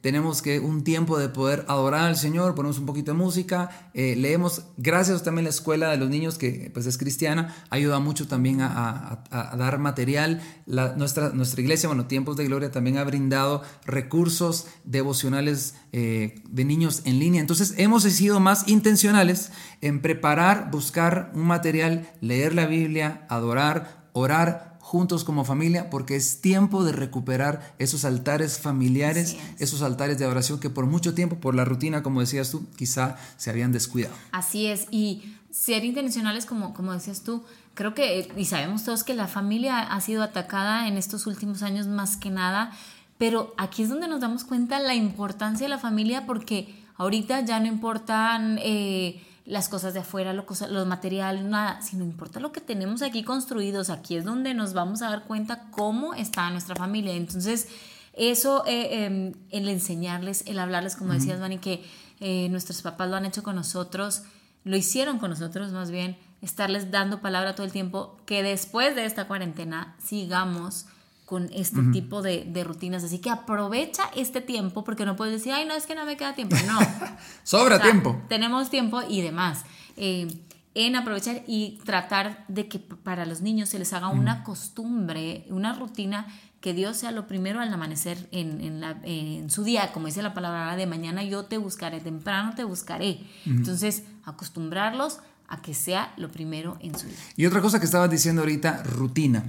tenemos 0.00 0.42
que 0.42 0.60
un 0.60 0.84
tiempo 0.84 1.18
de 1.18 1.28
poder 1.28 1.64
adorar 1.68 2.04
al 2.04 2.16
Señor, 2.16 2.54
ponemos 2.54 2.78
un 2.78 2.86
poquito 2.86 3.12
de 3.12 3.18
música, 3.18 3.90
eh, 3.94 4.14
leemos, 4.16 4.62
gracias 4.76 5.22
también 5.22 5.44
a 5.44 5.48
la 5.48 5.50
escuela 5.50 5.90
de 5.90 5.96
los 5.96 6.08
niños 6.08 6.38
que 6.38 6.70
pues 6.72 6.86
es 6.86 6.98
cristiana, 6.98 7.54
ayuda 7.70 7.98
mucho 7.98 8.28
también 8.28 8.60
a, 8.60 9.24
dar 9.30 9.78
material, 9.78 10.40
nuestra, 10.66 11.30
nuestra 11.30 11.60
iglesia, 11.60 11.88
bueno, 11.88 12.06
Tiempos 12.06 12.36
de 12.36 12.44
Gloria 12.44 12.70
también 12.70 12.98
ha 12.98 13.04
brindado 13.04 13.62
recursos 13.84 14.66
devocionales 14.84 15.74
eh, 15.92 16.42
de 16.48 16.64
niños 16.64 17.02
en 17.04 17.18
línea, 17.18 17.40
entonces 17.40 17.74
hemos 17.76 18.04
sido 18.04 18.40
más 18.40 18.68
intencionales 18.68 19.50
en 19.80 20.00
preparar, 20.00 20.70
buscar 20.70 21.32
un 21.34 21.46
material, 21.46 22.08
leer 22.20 22.54
la 22.54 22.66
Biblia, 22.66 23.26
adorar, 23.28 24.08
orar, 24.12 24.67
juntos 24.88 25.22
como 25.22 25.44
familia 25.44 25.90
porque 25.90 26.16
es 26.16 26.40
tiempo 26.40 26.82
de 26.82 26.92
recuperar 26.92 27.74
esos 27.78 28.06
altares 28.06 28.58
familiares, 28.58 29.36
esos 29.58 29.82
altares 29.82 30.18
de 30.18 30.24
oración 30.24 30.60
que 30.60 30.70
por 30.70 30.86
mucho 30.86 31.12
tiempo, 31.12 31.36
por 31.36 31.54
la 31.54 31.66
rutina, 31.66 32.02
como 32.02 32.20
decías 32.20 32.50
tú, 32.50 32.66
quizá 32.74 33.18
se 33.36 33.50
habían 33.50 33.70
descuidado. 33.70 34.14
Así 34.32 34.66
es, 34.66 34.86
y 34.90 35.34
ser 35.50 35.84
intencionales, 35.84 36.46
como, 36.46 36.72
como 36.72 36.94
decías 36.94 37.22
tú, 37.22 37.44
creo 37.74 37.92
que, 37.92 38.32
y 38.34 38.46
sabemos 38.46 38.82
todos 38.82 39.04
que 39.04 39.12
la 39.12 39.28
familia 39.28 39.78
ha 39.80 40.00
sido 40.00 40.22
atacada 40.22 40.88
en 40.88 40.96
estos 40.96 41.26
últimos 41.26 41.62
años 41.62 41.86
más 41.86 42.16
que 42.16 42.30
nada, 42.30 42.72
pero 43.18 43.52
aquí 43.58 43.82
es 43.82 43.90
donde 43.90 44.08
nos 44.08 44.22
damos 44.22 44.44
cuenta 44.44 44.80
la 44.80 44.94
importancia 44.94 45.66
de 45.66 45.68
la 45.68 45.78
familia 45.78 46.24
porque 46.24 46.82
ahorita 46.96 47.42
ya 47.42 47.60
no 47.60 47.66
importan... 47.66 48.58
Eh, 48.62 49.22
las 49.48 49.70
cosas 49.70 49.94
de 49.94 50.00
afuera, 50.00 50.34
lo 50.34 50.44
los 50.70 50.86
materiales, 50.86 51.42
nada, 51.42 51.80
sino 51.80 52.04
importa 52.04 52.38
lo 52.38 52.52
que 52.52 52.60
tenemos 52.60 53.00
aquí 53.00 53.24
construidos. 53.24 53.88
Aquí 53.88 54.14
es 54.14 54.24
donde 54.24 54.52
nos 54.52 54.74
vamos 54.74 55.00
a 55.00 55.08
dar 55.08 55.24
cuenta 55.24 55.70
cómo 55.70 56.12
está 56.12 56.50
nuestra 56.50 56.76
familia. 56.76 57.14
Entonces, 57.14 57.66
eso, 58.12 58.62
eh, 58.66 59.06
em, 59.06 59.32
el 59.50 59.68
enseñarles, 59.70 60.44
el 60.46 60.58
hablarles, 60.58 60.96
como 60.96 61.14
decías, 61.14 61.40
Vani, 61.40 61.58
que 61.58 61.82
eh, 62.20 62.48
nuestros 62.50 62.82
papás 62.82 63.08
lo 63.08 63.16
han 63.16 63.24
hecho 63.24 63.42
con 63.42 63.56
nosotros, 63.56 64.22
lo 64.64 64.76
hicieron 64.76 65.18
con 65.18 65.30
nosotros 65.30 65.72
más 65.72 65.90
bien, 65.90 66.18
estarles 66.42 66.90
dando 66.90 67.22
palabra 67.22 67.54
todo 67.54 67.64
el 67.64 67.72
tiempo, 67.72 68.18
que 68.26 68.42
después 68.42 68.94
de 68.94 69.06
esta 69.06 69.26
cuarentena 69.28 69.96
sigamos 69.98 70.86
con 71.28 71.50
este 71.52 71.82
tipo 71.92 72.22
de, 72.22 72.64
rutinas. 72.64 73.04
Así 73.04 73.18
que 73.18 73.28
aprovecha 73.28 74.04
este 74.16 74.40
tiempo 74.40 74.82
porque 74.82 75.04
no 75.04 75.14
puedes 75.14 75.34
decir, 75.34 75.52
ay, 75.52 75.66
no, 75.66 75.74
es 75.74 75.84
que 75.84 75.94
no 75.94 76.06
me 76.06 76.16
queda 76.16 76.34
tiempo. 76.34 76.56
No. 76.66 76.78
Sobra 77.44 77.82
tiempo. 77.82 78.18
Tenemos 78.30 78.70
tiempo 78.70 79.02
y 79.06 79.20
demás. 79.20 79.66
Eh, 79.98 80.26
en 80.74 80.96
aprovechar 80.96 81.42
y 81.46 81.80
tratar 81.84 82.46
de 82.48 82.66
que 82.66 82.78
para 82.78 83.26
los 83.26 83.42
niños 83.42 83.68
se 83.68 83.78
les 83.78 83.92
haga 83.92 84.08
una 84.08 84.42
costumbre, 84.42 85.44
una 85.50 85.74
rutina, 85.74 86.26
que 86.62 86.72
Dios 86.72 86.96
sea 86.96 87.12
lo 87.12 87.26
primero 87.26 87.60
al 87.60 87.70
amanecer 87.74 88.26
en, 88.32 88.82
en, 89.04 89.50
su 89.50 89.64
día, 89.64 89.92
como 89.92 90.06
dice 90.06 90.22
la 90.22 90.32
palabra 90.32 90.76
de 90.76 90.86
mañana, 90.86 91.22
yo 91.24 91.44
te 91.44 91.58
buscaré, 91.58 92.00
temprano 92.00 92.54
te 92.54 92.64
buscaré. 92.64 93.20
Entonces, 93.44 94.04
acostumbrarlos 94.24 95.18
a 95.46 95.60
que 95.60 95.74
sea 95.74 96.14
lo 96.16 96.30
primero 96.30 96.78
en 96.80 96.98
su 96.98 97.06
día. 97.06 97.18
Y 97.36 97.44
otra 97.44 97.60
cosa 97.60 97.78
que 97.78 97.84
estabas 97.84 98.10
diciendo 98.10 98.40
ahorita, 98.40 98.82
rutina 98.84 99.44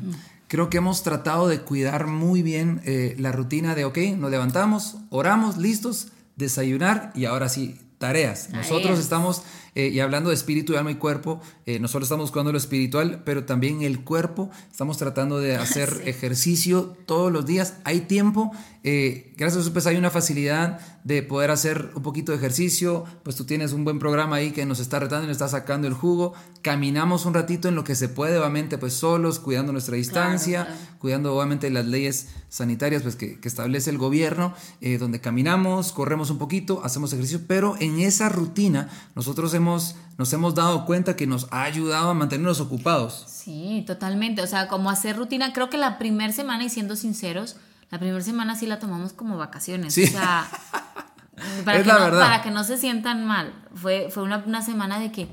creo 0.50 0.70
que 0.70 0.78
hemos 0.78 1.04
tratado 1.04 1.48
de 1.48 1.62
cuidar 1.62 2.08
muy 2.08 2.42
bien 2.42 2.82
eh, 2.84 3.16
la 3.18 3.32
rutina 3.32 3.76
de, 3.76 3.86
ok, 3.86 3.98
nos 4.18 4.32
levantamos, 4.32 4.98
oramos, 5.10 5.58
listos, 5.58 6.10
desayunar 6.36 7.12
y 7.16 7.26
ahora 7.26 7.48
sí, 7.48 7.80
tareas. 8.00 8.50
Nosotros 8.50 9.00
estamos 9.00 9.44
eh, 9.80 9.88
y 9.88 10.02
hablando 10.02 10.30
de 10.30 10.36
espíritu, 10.36 10.76
alma 10.76 10.92
y 10.92 10.96
cuerpo, 10.96 11.40
eh, 11.66 11.80
no 11.80 11.88
solo 11.88 12.04
estamos 12.04 12.24
buscando 12.24 12.52
lo 12.52 12.58
espiritual, 12.58 13.22
pero 13.24 13.46
también 13.46 13.82
el 13.82 14.04
cuerpo. 14.04 14.50
Estamos 14.70 14.98
tratando 14.98 15.40
de 15.40 15.56
hacer 15.56 16.02
ejercicio 16.04 16.98
todos 17.06 17.32
los 17.32 17.46
días. 17.46 17.76
Hay 17.86 18.02
tiempo. 18.02 18.52
Eh, 18.84 19.34
gracias 19.38 19.58
a 19.58 19.62
eso, 19.62 19.74
pues 19.74 19.88
hay 19.88 19.98
una 19.98 20.10
facilidad 20.10 20.80
de 21.04 21.24
poder 21.24 21.52
hacer 21.52 21.92
un 21.96 22.04
poquito 22.04 22.34
de 22.34 22.40
ejercicio. 22.40 23.06
Pues 23.24 23.38
tú 23.38 23.46
tienes 23.46 23.72
un 23.72 23.86
buen 23.86 24.00
programa 24.00 24.36
ahí 24.36 24.52
que 24.52 24.66
nos 24.66 24.82
está 24.82 25.00
retando 25.00 25.24
y 25.24 25.28
nos 25.28 25.36
está 25.36 25.48
sacando 25.48 25.88
el 25.88 25.94
jugo. 25.94 26.34
Caminamos 26.62 27.26
un 27.26 27.34
ratito 27.34 27.70
en 27.70 27.76
lo 27.76 27.86
que 27.86 27.96
se 27.96 28.10
puede, 28.10 28.38
obviamente, 28.38 28.78
pues 28.78 28.92
solos, 28.94 29.40
cuidando 29.40 29.72
nuestra 29.72 29.96
distancia, 29.96 30.68
cuidando 30.98 31.34
obviamente 31.34 31.70
las 31.70 31.86
leyes 31.86 32.28
sanitarias 32.50 33.02
pues, 33.04 33.16
que, 33.16 33.40
que 33.40 33.48
establece 33.48 33.90
el 33.92 33.98
gobierno, 33.98 34.54
donde 35.00 35.22
caminamos, 35.22 35.94
corremos 35.94 36.32
un 36.32 36.38
poquito, 36.38 36.82
hacemos 36.84 37.14
ejercicio, 37.14 37.42
pero 37.48 37.76
en 37.80 38.00
esa 38.00 38.28
rutina 38.28 38.90
nosotros 39.16 39.54
hemos, 39.54 39.69
nos 40.18 40.34
hemos 40.34 40.56
dado 40.56 40.86
cuenta 40.86 41.16
que 41.16 41.28
nos 41.28 41.48
ha 41.52 41.64
ayudado 41.64 42.10
a 42.10 42.14
mantenernos 42.14 42.60
ocupados. 42.60 43.24
Sí, 43.28 43.84
totalmente. 43.88 44.42
O 44.42 44.48
sea, 44.48 44.68
como 44.68 44.90
hacer 44.90 45.16
rutina, 45.16 45.54
creo 45.54 45.70
que 45.70 45.78
la 45.78 45.98
primera 45.98 46.34
semana, 46.34 46.66
y 46.66 46.70
siendo 46.70 46.96
sinceros, 46.96 47.56
la 47.90 48.00
primera 48.00 48.22
semana 48.22 48.56
sí 48.56 48.66
la 48.66 48.80
tomamos 48.80 49.14
como 49.14 49.38
vacaciones. 49.38 49.98
O 49.98 50.08
sea, 50.08 50.48
para, 51.66 51.82
que 51.82 51.88
no, 51.88 51.98
para 51.98 52.42
que 52.42 52.52
no 52.52 52.64
se 52.64 52.78
sientan 52.78 53.26
mal. 53.26 53.54
Fue, 53.74 54.10
fue 54.12 54.24
una, 54.24 54.44
una 54.46 54.62
semana 54.62 55.00
de 55.00 55.12
que, 55.12 55.30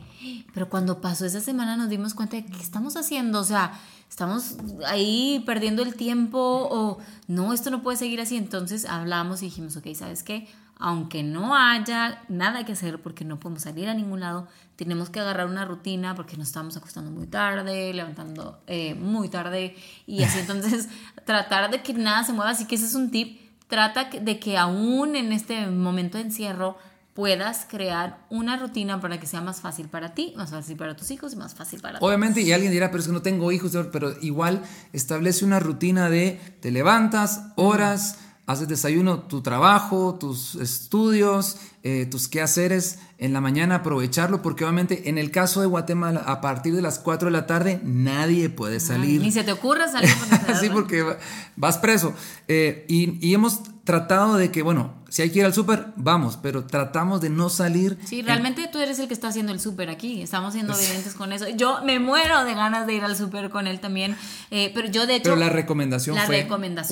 pero 0.54 0.68
cuando 0.68 1.00
pasó 1.00 1.26
esa 1.26 1.40
semana 1.40 1.76
nos 1.76 1.88
dimos 1.88 2.14
cuenta 2.14 2.36
de 2.36 2.46
que 2.46 2.62
estamos 2.62 2.96
haciendo, 2.96 3.40
o 3.40 3.44
sea, 3.44 3.72
estamos 4.08 4.56
ahí 4.86 5.42
perdiendo 5.46 5.82
el 5.82 5.94
tiempo 5.94 6.38
o 6.38 6.98
no, 7.26 7.52
esto 7.52 7.70
no 7.70 7.82
puede 7.82 7.98
seguir 7.98 8.20
así. 8.20 8.36
Entonces 8.36 8.86
hablamos 8.86 9.42
y 9.42 9.46
dijimos, 9.46 9.76
ok, 9.76 9.88
¿sabes 9.94 10.22
qué? 10.22 10.48
Aunque 10.78 11.22
no 11.22 11.56
haya 11.56 12.22
nada 12.28 12.64
que 12.64 12.72
hacer 12.72 13.00
porque 13.00 13.24
no 13.24 13.40
podemos 13.40 13.62
salir 13.62 13.88
a 13.88 13.94
ningún 13.94 14.20
lado, 14.20 14.46
tenemos 14.76 15.08
que 15.08 15.20
agarrar 15.20 15.46
una 15.46 15.64
rutina 15.64 16.14
porque 16.14 16.36
nos 16.36 16.48
estamos 16.48 16.76
acostando 16.76 17.10
muy 17.10 17.26
tarde, 17.26 17.94
levantando 17.94 18.60
eh, 18.66 18.94
muy 18.94 19.28
tarde 19.28 19.74
y 20.06 20.22
así 20.24 20.40
entonces 20.40 20.88
tratar 21.24 21.70
de 21.70 21.82
que 21.82 21.94
nada 21.94 22.24
se 22.24 22.32
mueva. 22.32 22.50
Así 22.50 22.66
que 22.66 22.74
ese 22.74 22.86
es 22.86 22.94
un 22.94 23.10
tip. 23.10 23.40
Trata 23.68 24.10
de 24.10 24.38
que 24.38 24.58
aún 24.58 25.16
en 25.16 25.32
este 25.32 25.66
momento 25.66 26.18
de 26.18 26.24
encierro 26.24 26.76
puedas 27.16 27.66
crear 27.68 28.18
una 28.28 28.58
rutina 28.58 29.00
para 29.00 29.18
que 29.18 29.26
sea 29.26 29.40
más 29.40 29.62
fácil 29.62 29.88
para 29.88 30.12
ti, 30.12 30.34
más 30.36 30.50
fácil 30.50 30.76
para 30.76 30.94
tus 30.94 31.10
hijos 31.10 31.32
y 31.32 31.36
más 31.36 31.54
fácil 31.54 31.80
para 31.80 31.98
Obviamente, 32.00 32.42
y 32.42 32.52
alguien 32.52 32.70
dirá, 32.70 32.90
pero 32.90 33.00
es 33.00 33.06
que 33.06 33.14
no 33.14 33.22
tengo 33.22 33.50
hijos, 33.52 33.72
pero 33.90 34.12
igual 34.20 34.62
establece 34.92 35.46
una 35.46 35.58
rutina 35.58 36.10
de 36.10 36.38
te 36.60 36.70
levantas, 36.70 37.46
horas, 37.56 38.18
haces 38.46 38.68
desayuno, 38.68 39.20
tu 39.20 39.42
trabajo, 39.42 40.16
tus 40.18 40.54
estudios, 40.54 41.56
eh, 41.82 42.06
tus 42.06 42.28
quehaceres 42.28 43.00
en 43.18 43.32
la 43.32 43.40
mañana, 43.40 43.76
aprovecharlo, 43.76 44.40
porque 44.40 44.64
obviamente 44.64 45.08
en 45.08 45.18
el 45.18 45.30
caso 45.30 45.60
de 45.60 45.66
Guatemala, 45.66 46.20
a 46.26 46.40
partir 46.40 46.74
de 46.74 46.82
las 46.82 46.98
4 47.00 47.26
de 47.26 47.32
la 47.32 47.46
tarde, 47.46 47.80
nadie 47.82 48.48
puede 48.48 48.78
salir. 48.78 49.20
ni 49.20 49.32
se 49.32 49.42
te 49.42 49.52
ocurra 49.52 49.88
salir. 49.88 50.10
Porque 50.30 50.54
sí, 50.54 50.70
porque 50.70 51.16
vas 51.56 51.78
preso. 51.78 52.14
Eh, 52.46 52.84
y, 52.88 53.26
y 53.26 53.34
hemos 53.34 53.60
tratado 53.86 54.36
de 54.36 54.50
que, 54.50 54.62
bueno, 54.62 54.92
si 55.08 55.22
hay 55.22 55.30
que 55.30 55.38
ir 55.38 55.44
al 55.44 55.54
súper, 55.54 55.86
vamos, 55.94 56.36
pero 56.42 56.66
tratamos 56.66 57.20
de 57.20 57.30
no 57.30 57.48
salir. 57.48 57.96
Sí, 58.04 58.20
realmente 58.20 58.68
tú 58.70 58.80
eres 58.80 58.98
el 58.98 59.06
que 59.06 59.14
está 59.14 59.28
haciendo 59.28 59.52
el 59.52 59.60
súper 59.60 59.88
aquí, 59.88 60.20
estamos 60.20 60.52
siendo 60.52 60.74
evidentes 60.74 61.14
con 61.14 61.32
eso. 61.32 61.48
Yo 61.50 61.82
me 61.84 62.00
muero 62.00 62.44
de 62.44 62.54
ganas 62.54 62.86
de 62.88 62.94
ir 62.94 63.04
al 63.04 63.16
súper 63.16 63.48
con 63.48 63.68
él 63.68 63.78
también, 63.78 64.16
eh, 64.50 64.72
pero 64.74 64.88
yo 64.88 65.06
de 65.06 65.14
hecho... 65.14 65.30
Pero 65.30 65.36
la 65.36 65.48
recomendación 65.48 66.16
fue 66.26 66.44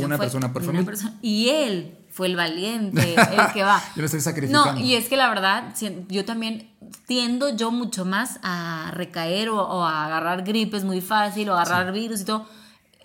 una 0.07 0.19
persona 0.19 0.53
por 0.53 0.63
familia. 0.63 0.95
y 1.21 1.49
él 1.49 1.99
fue 2.11 2.29
el 2.29 2.37
valiente, 2.37 3.15
el 3.15 3.47
que 3.53 3.65
va. 3.65 3.83
yo 3.97 4.01
lo 4.01 4.07
estoy 4.07 4.21
sacrificando. 4.21 4.75
No, 4.75 4.81
y 4.81 4.95
es 4.95 5.09
que 5.09 5.17
la 5.17 5.29
verdad, 5.29 5.75
yo 6.09 6.25
también 6.25 6.71
tiendo 7.07 7.55
yo 7.57 7.73
mucho 7.73 8.05
más 8.05 8.39
a 8.45 8.93
recaer 8.95 9.49
o, 9.49 9.85
a 9.85 10.07
agarrar 10.07 10.45
gripes 10.45 10.85
muy 10.85 11.01
fácil 11.01 11.49
o 11.49 11.59
agarrar 11.59 11.93
virus 11.93 12.21
y 12.21 12.25
todo 12.25 12.47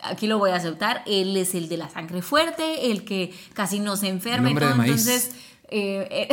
aquí 0.02 0.28
lo 0.28 0.38
voy 0.38 0.52
a 0.52 0.56
aceptar, 0.56 1.04
él 1.06 1.36
es 1.38 1.56
el 1.56 1.70
de 1.70 1.78
la 1.78 1.90
sangre 1.90 2.22
fuerte, 2.22 2.92
el 2.92 3.06
que 3.06 3.34
casi 3.54 3.80
no 3.80 3.96
se 3.96 4.08
enferma 4.08 4.52
y 4.52 4.56
todo. 4.56 4.72
Entonces, 4.72 5.32
eh, 5.72 6.08
eh, 6.10 6.28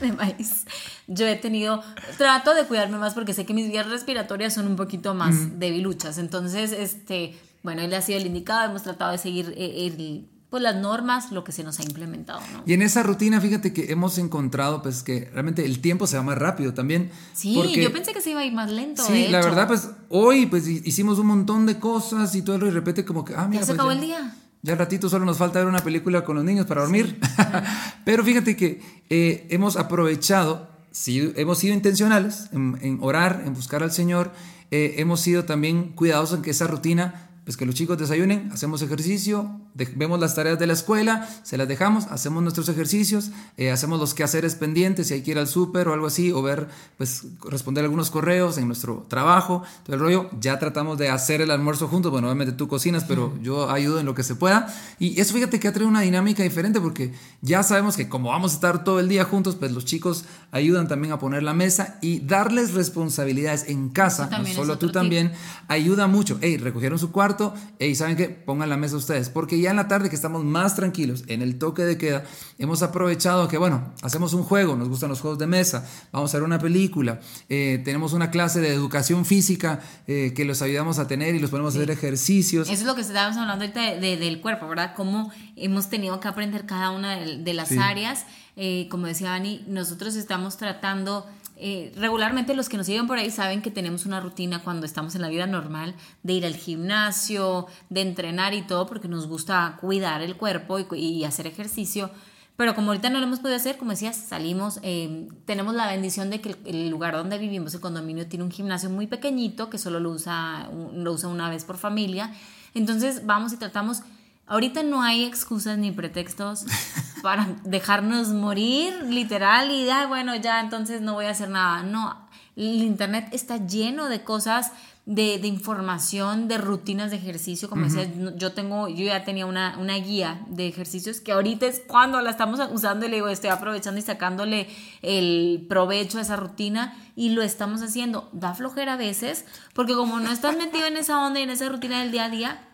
de 0.00 0.12
maíz. 0.12 0.64
Yo 1.06 1.26
he 1.26 1.36
tenido, 1.36 1.82
trato 2.18 2.54
de 2.54 2.64
cuidarme 2.64 2.98
más 2.98 3.14
porque 3.14 3.32
sé 3.32 3.44
que 3.44 3.54
mis 3.54 3.70
vías 3.70 3.88
respiratorias 3.88 4.54
son 4.54 4.66
un 4.66 4.76
poquito 4.76 5.14
más 5.14 5.58
debiluchas. 5.58 6.18
Entonces, 6.18 6.72
este, 6.72 7.38
bueno, 7.62 7.82
él 7.82 7.92
ha 7.94 8.00
sido 8.00 8.18
el 8.18 8.26
indicado, 8.26 8.70
hemos 8.70 8.82
tratado 8.82 9.12
de 9.12 9.18
seguir 9.18 9.54
eh, 9.56 9.86
el, 9.86 10.28
pues 10.52 10.62
las 10.62 10.76
normas, 10.76 11.32
lo 11.32 11.44
que 11.44 11.50
se 11.50 11.64
nos 11.64 11.80
ha 11.80 11.82
implementado. 11.82 12.40
¿no? 12.52 12.62
Y 12.66 12.74
en 12.74 12.82
esa 12.82 13.02
rutina, 13.02 13.40
fíjate 13.40 13.72
que 13.72 13.90
hemos 13.90 14.18
encontrado 14.18 14.82
pues 14.82 15.02
que 15.02 15.30
realmente 15.32 15.64
el 15.64 15.80
tiempo 15.80 16.06
se 16.06 16.18
va 16.18 16.22
más 16.22 16.36
rápido 16.36 16.74
también. 16.74 17.10
Sí, 17.32 17.54
yo 17.74 17.90
pensé 17.90 18.12
que 18.12 18.20
se 18.20 18.32
iba 18.32 18.40
a 18.40 18.44
ir 18.44 18.52
más 18.52 18.70
lento. 18.70 19.02
Sí, 19.02 19.28
la 19.28 19.40
verdad 19.40 19.66
pues 19.66 19.88
hoy 20.10 20.44
pues 20.44 20.68
hicimos 20.68 21.18
un 21.18 21.28
montón 21.28 21.64
de 21.64 21.78
cosas 21.78 22.34
y 22.34 22.42
todo 22.42 22.58
y 22.58 22.66
de 22.66 22.70
repente 22.70 23.02
como 23.02 23.24
que, 23.24 23.34
ah, 23.34 23.48
mira. 23.48 23.62
Ya 23.62 23.66
se 23.66 23.72
pues, 23.72 23.78
acabó 23.78 23.92
el 23.92 24.02
día. 24.02 24.36
Ya 24.60 24.74
al 24.74 24.78
ratito 24.78 25.08
solo 25.08 25.24
nos 25.24 25.38
falta 25.38 25.58
ver 25.58 25.68
una 25.68 25.78
película 25.78 26.22
con 26.22 26.36
los 26.36 26.44
niños 26.44 26.66
para 26.66 26.82
dormir. 26.82 27.18
Pero 28.04 28.22
fíjate 28.22 28.54
que 28.54 28.82
eh, 29.08 29.46
hemos 29.48 29.78
aprovechado, 29.78 30.68
sí, 30.90 31.32
hemos 31.36 31.60
sido 31.60 31.72
intencionales 31.72 32.50
en, 32.52 32.98
orar, 33.00 33.42
en 33.46 33.54
buscar 33.54 33.82
al 33.82 33.90
Señor, 33.90 34.32
eh, 34.70 34.96
hemos 34.98 35.20
sido 35.22 35.46
también 35.46 35.94
cuidadosos 35.94 36.36
en 36.36 36.42
que 36.42 36.50
esa 36.50 36.66
rutina 36.66 37.31
pues 37.44 37.56
que 37.56 37.66
los 37.66 37.74
chicos 37.74 37.98
desayunen, 37.98 38.50
hacemos 38.52 38.82
ejercicio, 38.82 39.50
vemos 39.96 40.20
las 40.20 40.36
tareas 40.36 40.60
de 40.60 40.68
la 40.68 40.74
escuela, 40.74 41.28
se 41.42 41.56
las 41.56 41.66
dejamos, 41.66 42.06
hacemos 42.06 42.40
nuestros 42.40 42.68
ejercicios, 42.68 43.32
eh, 43.56 43.72
hacemos 43.72 43.98
los 43.98 44.14
quehaceres 44.14 44.54
pendientes, 44.54 45.08
si 45.08 45.14
hay 45.14 45.22
que 45.22 45.32
ir 45.32 45.38
al 45.38 45.48
súper 45.48 45.88
o 45.88 45.92
algo 45.92 46.06
así, 46.06 46.30
o 46.30 46.40
ver, 46.40 46.68
pues 46.98 47.24
responder 47.50 47.82
algunos 47.82 48.12
correos 48.12 48.58
en 48.58 48.68
nuestro 48.68 49.06
trabajo, 49.08 49.64
todo 49.82 49.96
el 49.96 50.00
rollo, 50.00 50.30
ya 50.38 50.60
tratamos 50.60 50.98
de 50.98 51.08
hacer 51.08 51.40
el 51.40 51.50
almuerzo 51.50 51.88
juntos, 51.88 52.12
bueno, 52.12 52.28
obviamente 52.28 52.52
tú 52.52 52.68
cocinas, 52.68 53.04
pero 53.08 53.36
yo 53.42 53.70
ayudo 53.70 53.98
en 53.98 54.06
lo 54.06 54.14
que 54.14 54.22
se 54.22 54.36
pueda, 54.36 54.72
y 55.00 55.20
eso 55.20 55.34
fíjate 55.34 55.58
que 55.58 55.66
ha 55.66 55.72
traído 55.72 55.88
una 55.88 56.02
dinámica 56.02 56.44
diferente, 56.44 56.80
porque 56.80 57.12
ya 57.40 57.64
sabemos 57.64 57.96
que 57.96 58.08
como 58.08 58.28
vamos 58.28 58.52
a 58.52 58.54
estar 58.54 58.84
todo 58.84 59.00
el 59.00 59.08
día 59.08 59.24
juntos, 59.24 59.56
pues 59.56 59.72
los 59.72 59.84
chicos 59.84 60.26
ayudan 60.52 60.86
también 60.86 61.12
a 61.12 61.18
poner 61.18 61.42
la 61.42 61.54
mesa 61.54 61.98
y 62.02 62.20
darles 62.20 62.72
responsabilidades 62.72 63.68
en 63.68 63.88
casa, 63.88 64.30
no 64.30 64.46
solo 64.46 64.78
tú 64.78 64.92
también, 64.92 65.32
ayuda 65.66 66.06
mucho, 66.06 66.38
hey, 66.40 66.56
recogieron 66.56 67.00
su 67.00 67.10
cuarto, 67.10 67.31
y 67.78 67.94
¿saben 67.94 68.16
qué? 68.16 68.28
Pongan 68.28 68.68
la 68.68 68.76
mesa 68.76 68.96
ustedes, 68.96 69.28
porque 69.28 69.60
ya 69.60 69.70
en 69.70 69.76
la 69.76 69.88
tarde 69.88 70.08
que 70.08 70.16
estamos 70.16 70.44
más 70.44 70.76
tranquilos, 70.76 71.24
en 71.28 71.42
el 71.42 71.58
toque 71.58 71.82
de 71.82 71.98
queda, 71.98 72.24
hemos 72.58 72.82
aprovechado 72.82 73.48
que, 73.48 73.58
bueno, 73.58 73.92
hacemos 74.02 74.32
un 74.34 74.42
juego, 74.42 74.76
nos 74.76 74.88
gustan 74.88 75.08
los 75.08 75.20
juegos 75.20 75.38
de 75.38 75.46
mesa, 75.46 75.86
vamos 76.12 76.34
a 76.34 76.38
ver 76.38 76.44
una 76.44 76.58
película, 76.58 77.20
eh, 77.48 77.80
tenemos 77.84 78.12
una 78.12 78.30
clase 78.30 78.60
de 78.60 78.72
educación 78.72 79.24
física 79.24 79.80
eh, 80.06 80.32
que 80.34 80.44
los 80.44 80.62
ayudamos 80.62 80.98
a 80.98 81.06
tener 81.06 81.34
y 81.34 81.38
los 81.38 81.50
ponemos 81.50 81.74
a 81.74 81.78
hacer 81.78 81.90
ejercicios. 81.90 82.68
Eso 82.68 82.80
es 82.80 82.86
lo 82.86 82.94
que 82.94 83.02
estábamos 83.02 83.36
hablando 83.36 83.64
ahorita 83.64 84.00
del 84.00 84.40
cuerpo, 84.40 84.68
¿verdad? 84.68 84.94
Cómo 84.96 85.32
hemos 85.56 85.88
tenido 85.88 86.20
que 86.20 86.28
aprender 86.28 86.66
cada 86.66 86.90
una 86.90 87.16
de, 87.16 87.54
las 87.54 87.72
áreas. 87.72 88.24
Eh, 88.56 88.86
como 88.90 89.06
decía 89.06 89.30
Dani, 89.30 89.64
nosotros 89.66 90.14
estamos 90.14 90.56
tratando 90.56 91.26
eh, 91.62 91.92
regularmente 91.96 92.54
los 92.54 92.68
que 92.68 92.76
nos 92.76 92.86
siguen 92.86 93.06
por 93.06 93.18
ahí 93.18 93.30
saben 93.30 93.62
que 93.62 93.70
tenemos 93.70 94.04
una 94.04 94.20
rutina 94.20 94.62
cuando 94.62 94.84
estamos 94.84 95.14
en 95.14 95.22
la 95.22 95.28
vida 95.28 95.46
normal 95.46 95.94
de 96.22 96.32
ir 96.32 96.44
al 96.44 96.56
gimnasio, 96.56 97.66
de 97.88 98.00
entrenar 98.00 98.52
y 98.52 98.62
todo, 98.62 98.86
porque 98.86 99.08
nos 99.08 99.28
gusta 99.28 99.78
cuidar 99.80 100.22
el 100.22 100.36
cuerpo 100.36 100.78
y, 100.94 101.24
hacer 101.24 101.46
ejercicio. 101.46 102.10
Pero 102.56 102.74
como 102.74 102.88
ahorita 102.88 103.08
no 103.10 103.18
lo 103.18 103.26
hemos 103.26 103.40
podido 103.40 103.56
hacer, 103.56 103.78
como 103.78 103.92
decías, 103.92 104.16
salimos, 104.16 104.80
eh, 104.82 105.28
tenemos 105.46 105.74
la 105.74 105.86
bendición 105.86 106.28
de 106.30 106.40
que 106.40 106.56
el, 106.64 106.90
lugar 106.90 107.14
donde 107.14 107.38
vivimos, 107.38 107.72
el 107.74 107.80
condominio, 107.80 108.26
tiene 108.26 108.44
un 108.44 108.50
gimnasio 108.50 108.90
muy 108.90 109.06
pequeñito 109.06 109.70
que 109.70 109.78
solo 109.78 110.00
lo 110.00 110.10
usa, 110.10 110.68
lo 110.94 111.12
usa 111.12 111.28
una 111.28 111.48
vez 111.48 111.64
por 111.64 111.78
familia. 111.78 112.34
Entonces 112.74 113.24
vamos 113.24 113.52
y 113.52 113.56
tratamos 113.56 114.02
Ahorita 114.46 114.82
no 114.82 115.02
hay 115.02 115.24
excusas 115.24 115.78
ni 115.78 115.92
pretextos 115.92 116.64
para 117.22 117.56
dejarnos 117.64 118.28
morir, 118.28 118.92
literal, 119.08 119.70
y 119.70 119.86
ya, 119.86 120.06
bueno, 120.06 120.34
ya 120.36 120.60
entonces 120.60 121.00
no 121.00 121.14
voy 121.14 121.26
a 121.26 121.30
hacer 121.30 121.48
nada. 121.48 121.82
No, 121.82 122.28
el 122.56 122.82
Internet 122.82 123.28
está 123.32 123.56
lleno 123.66 124.08
de 124.08 124.22
cosas, 124.24 124.72
de, 125.04 125.34
información, 125.46 126.46
de 126.46 126.58
rutinas 126.58 127.10
de 127.10 127.16
ejercicio. 127.16 127.68
Como 127.68 127.84
decía, 127.84 128.08
yo 128.36 128.52
tengo, 128.52 128.88
yo 128.88 129.04
ya 129.06 129.24
tenía 129.24 129.46
una, 129.46 129.76
una, 129.78 129.96
guía 129.96 130.44
de 130.48 130.68
ejercicios 130.68 131.20
que 131.20 131.32
ahorita 131.32 131.66
es 131.66 131.82
cuando 131.86 132.20
la 132.20 132.30
estamos 132.30 132.60
usando 132.72 133.06
y 133.06 133.08
le 133.08 133.16
digo, 133.16 133.28
estoy 133.28 133.50
aprovechando 133.50 133.98
y 133.98 134.02
sacándole 134.02 134.68
el 135.02 135.66
provecho 135.68 136.18
a 136.18 136.22
esa 136.22 136.36
rutina 136.36 136.96
y 137.16 137.30
lo 137.30 137.42
estamos 137.42 137.82
haciendo. 137.82 138.28
Da 138.32 138.54
flojera 138.54 138.94
a 138.94 138.96
veces, 138.96 139.44
porque 139.74 139.94
como 139.94 140.20
no 140.20 140.30
estás 140.30 140.56
metido 140.56 140.86
en 140.86 140.96
esa 140.96 141.24
onda 141.24 141.40
y 141.40 141.44
en 141.44 141.50
esa 141.50 141.68
rutina 141.68 142.00
del 142.00 142.12
día 142.12 142.24
a 142.26 142.30
día, 142.30 142.68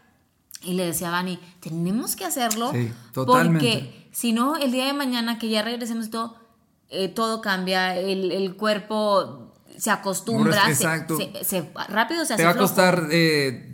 y 0.62 0.74
le 0.74 0.86
decía 0.86 1.08
a 1.08 1.12
Vani, 1.12 1.38
tenemos 1.60 2.16
que 2.16 2.24
hacerlo 2.24 2.72
porque 3.14 4.07
si 4.18 4.32
no, 4.32 4.56
el 4.56 4.72
día 4.72 4.86
de 4.86 4.94
mañana 4.94 5.38
que 5.38 5.48
ya 5.48 5.62
regresemos 5.62 6.10
todo, 6.10 6.34
eh, 6.90 7.06
todo 7.06 7.40
cambia, 7.40 7.96
el, 7.96 8.56
cuerpo 8.56 9.52
se 9.76 9.92
acostumbra, 9.92 10.68
Exacto. 10.68 11.16
Se, 11.44 11.70
rápido 11.88 12.24
se 12.24 12.34
hace 12.34 12.42
Te 12.42 12.44
va 12.44 12.50
a 12.50 12.56
costar 12.56 13.10
eh, 13.12 13.72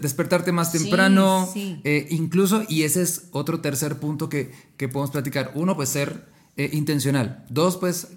despertarte 0.00 0.50
más 0.50 0.72
temprano, 0.72 1.48
eh, 1.54 2.08
incluso, 2.10 2.64
y 2.68 2.82
ese 2.82 3.02
es 3.02 3.28
otro 3.30 3.60
tercer 3.60 4.00
punto 4.00 4.28
que, 4.28 4.50
que 4.76 4.88
podemos 4.88 5.12
platicar. 5.12 5.52
Uno, 5.54 5.76
pues 5.76 5.90
ser 5.90 6.26
eh, 6.56 6.70
intencional. 6.72 7.44
Dos, 7.48 7.76
pues 7.76 8.08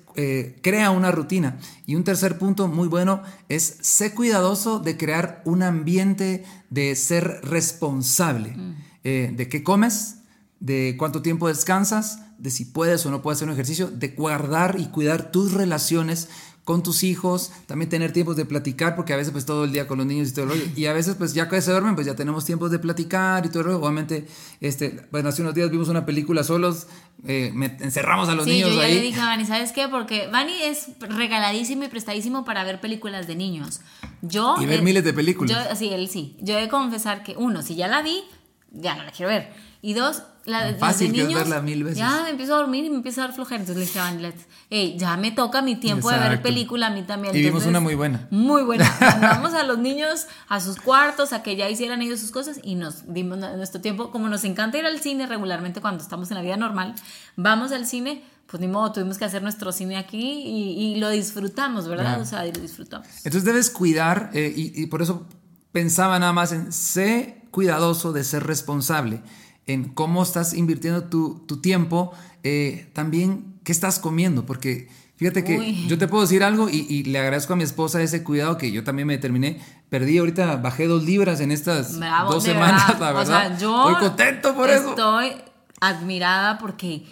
crea 0.64 0.90
una 0.90 1.12
rutina. 1.12 1.60
Y 1.86 1.94
un 1.94 2.04
tercer 2.04 2.40
punto 2.40 2.68
muy 2.68 2.88
bueno 2.88 3.22
es 3.48 3.78
ser 3.82 4.16
cuidadoso 4.16 4.80
de 4.80 4.98
crear 4.98 5.44
un 5.46 5.62
ambiente 5.62 6.46
de 6.72 6.96
ser 6.96 7.42
responsable. 7.44 8.56
Mm. 8.58 8.76
De 9.04 9.48
qué 9.50 9.64
comes, 9.64 10.21
de 10.62 10.96
cuánto 10.98 11.22
tiempo 11.22 11.50
descansas, 11.50 12.22
de 12.38 12.52
si 12.52 12.66
puedes 12.66 13.06
o 13.06 13.12
no 13.12 13.22
puedes 13.22 13.40
hacer 13.40 13.50
un 13.50 13.54
ejercicio, 13.54 13.88
de 13.88 14.10
guardar 14.10 14.78
y 14.80 14.86
cuidar 14.86 15.32
tus 15.32 15.54
relaciones 15.54 16.30
con 16.64 16.84
tus 16.84 17.04
hijos, 17.04 17.52
también 17.66 17.90
tener 17.90 18.14
tiempos 18.14 18.36
de 18.36 18.46
platicar, 18.46 18.96
porque 18.96 19.14
a 19.14 19.16
veces 19.16 19.32
pues 19.32 19.46
todo 19.46 19.64
el 19.64 19.72
día 19.72 19.88
con 19.88 19.98
los 19.98 20.06
niños 20.06 20.30
y 20.30 20.34
todo 20.34 20.46
el 20.46 20.52
rollo, 20.52 20.64
y 20.76 20.86
a 20.86 20.94
veces 20.94 21.16
pues 21.16 21.34
ya 21.34 21.50
que 21.50 21.60
se 21.60 21.72
duermen, 21.72 21.96
pues 21.96 22.06
ya 22.06 22.16
tenemos 22.16 22.46
tiempos 22.46 22.70
de 22.70 22.78
platicar 22.78 23.44
y 23.44 23.50
todo 23.50 23.60
el 23.60 23.66
rollo, 23.66 23.80
obviamente, 23.80 24.28
este, 24.60 25.08
bueno, 25.12 25.30
hace 25.30 25.42
unos 25.42 25.56
días 25.56 25.72
vimos 25.72 25.90
una 25.90 26.06
película 26.06 26.44
solos, 26.44 26.86
eh, 27.26 27.52
encerramos 27.80 28.30
a 28.30 28.36
los 28.36 28.46
niños 28.46 28.70
yo 28.70 28.82
ya 28.82 28.88
le 28.88 29.02
dije 29.02 29.20
a 29.20 29.26
Vani, 29.26 29.46
¿sabes 29.46 29.72
qué? 29.72 29.88
Porque 29.88 30.28
Vani 30.28 30.54
es 30.62 30.90
regaladísimo 31.00 31.84
y 31.84 31.88
prestadísimo 31.88 32.46
para 32.46 32.64
ver 32.64 32.80
películas 32.80 33.26
de 33.26 33.36
niños. 33.36 33.82
Yo... 34.22 34.56
Y 34.62 34.68
ver 34.68 34.84
miles 34.84 35.04
de 35.04 35.14
películas. 35.14 35.70
Yo, 35.70 35.76
sí, 35.76 35.90
él 35.90 36.10
sí. 36.10 36.38
Yo 36.42 36.58
he 36.58 36.62
de 36.62 36.70
confesar 36.70 37.24
que, 37.24 37.36
uno, 37.38 37.64
si 37.64 37.76
ya 37.76 37.88
la 37.88 38.04
vi, 38.04 38.24
ya 38.72 38.96
no 38.96 39.04
la 39.04 39.12
quiero 39.12 39.32
ver. 39.32 39.71
Y 39.84 39.94
dos, 39.94 40.24
la, 40.46 40.76
Fácil 40.76 41.08
de 41.08 41.14
que 41.14 41.22
es 41.22 41.28
niños, 41.28 41.42
verla 41.42 41.62
mil 41.62 41.84
veces. 41.84 41.98
Ya 41.98 42.24
me 42.24 42.30
empiezo 42.30 42.56
a 42.56 42.58
dormir 42.58 42.86
y 42.86 42.90
me 42.90 42.98
empiezo 42.98 43.22
a 43.22 43.26
dar 43.26 43.36
flojera. 43.36 43.62
Entonces 43.62 43.78
le 43.78 43.86
dije 43.86 44.00
a 44.00 44.34
hey, 44.70 44.96
ya 44.98 45.18
me 45.18 45.32
toca 45.32 45.62
mi 45.62 45.76
tiempo 45.76 46.10
de 46.12 46.18
ver 46.18 46.42
película 46.42 46.88
a 46.88 46.90
mí 46.90 47.04
también. 47.04 47.36
Y 47.36 47.40
vimos 47.40 47.64
Entonces, 47.64 47.70
una 47.70 47.80
muy 47.80 47.96
buena. 47.96 48.28
Muy 48.32 48.64
buena. 48.64 48.92
Mandamos 49.00 49.54
a 49.54 49.64
los 49.64 49.78
niños 49.80 50.28
a 50.48 50.60
sus 50.60 50.78
cuartos, 50.78 51.34
a 51.34 51.44
que 51.44 51.56
ya 51.56 51.70
hicieran 51.70 52.02
ellos 52.02 52.20
sus 52.20 52.32
cosas 52.32 52.60
y 52.64 52.76
nos 52.76 53.12
dimos 53.12 53.38
nuestro 53.38 53.82
tiempo. 53.82 54.12
Como 54.12 54.30
nos 54.30 54.44
encanta 54.44 54.78
ir 54.78 54.86
al 54.86 55.00
cine 55.00 55.26
regularmente 55.26 55.82
cuando 55.82 56.04
estamos 56.04 56.30
en 56.32 56.38
la 56.38 56.44
vida 56.44 56.58
normal, 56.58 56.96
vamos 57.36 57.72
al 57.72 57.86
cine, 57.88 58.24
pues 58.48 58.62
ni 58.62 58.68
modo, 58.68 58.92
tuvimos 58.92 59.18
que 59.18 59.26
hacer 59.26 59.42
nuestro 59.44 59.72
cine 59.72 59.98
aquí 59.98 60.44
y, 60.44 60.94
y 60.94 60.96
lo 61.00 61.10
disfrutamos, 61.10 61.88
¿verdad? 61.88 62.06
Claro. 62.06 62.22
O 62.22 62.26
sea, 62.26 62.46
y 62.46 62.52
lo 62.52 62.62
disfrutamos. 62.62 63.08
Entonces 63.24 63.46
debes 63.46 63.70
cuidar, 63.70 64.30
eh, 64.34 64.52
y, 64.56 64.80
y 64.80 64.88
por 64.88 65.02
eso 65.02 65.28
pensaba 65.72 66.20
nada 66.20 66.34
más 66.34 66.52
en 66.52 66.72
sé 66.72 67.42
cuidadoso 67.52 68.14
de 68.14 68.24
ser 68.24 68.44
responsable, 68.44 69.22
en 69.68 69.86
cómo 69.90 70.24
estás 70.24 70.54
invirtiendo 70.54 71.04
tu, 71.06 71.40
tu 71.48 71.58
tiempo, 71.62 72.12
eh, 72.44 72.90
también 72.94 73.60
qué 73.64 73.72
estás 73.72 74.00
comiendo, 74.00 74.46
porque 74.46 74.90
fíjate 75.18 75.44
que 75.44 75.58
Uy. 75.60 75.88
yo 75.88 75.98
te 75.98 76.08
puedo 76.08 76.24
decir 76.24 76.44
algo 76.44 76.68
y, 76.70 76.86
y 76.90 77.04
le 77.04 77.20
agradezco 77.20 77.54
a 77.54 77.56
mi 77.56 77.64
esposa 77.64 78.02
ese 78.02 78.24
cuidado 78.24 78.58
que 78.58 78.72
yo 78.72 78.84
también 78.84 79.08
me 79.08 79.14
determiné, 79.14 79.62
perdí 79.90 80.18
ahorita, 80.18 80.56
bajé 80.58 80.88
dos 80.88 81.04
libras 81.04 81.40
en 81.42 81.52
estas 81.52 81.98
Bravo, 82.00 82.34
dos 82.34 82.44
semanas, 82.44 82.88
verdad. 82.88 83.00
la 83.00 83.12
O 83.12 83.18
verdad. 83.18 83.48
sea, 83.50 83.58
yo 83.60 83.90
Estoy 83.90 84.08
contento 84.08 84.56
por 84.56 84.70
eso. 84.70 84.90
Estoy 84.90 85.32
admirada 85.80 86.58
porque 86.58 87.06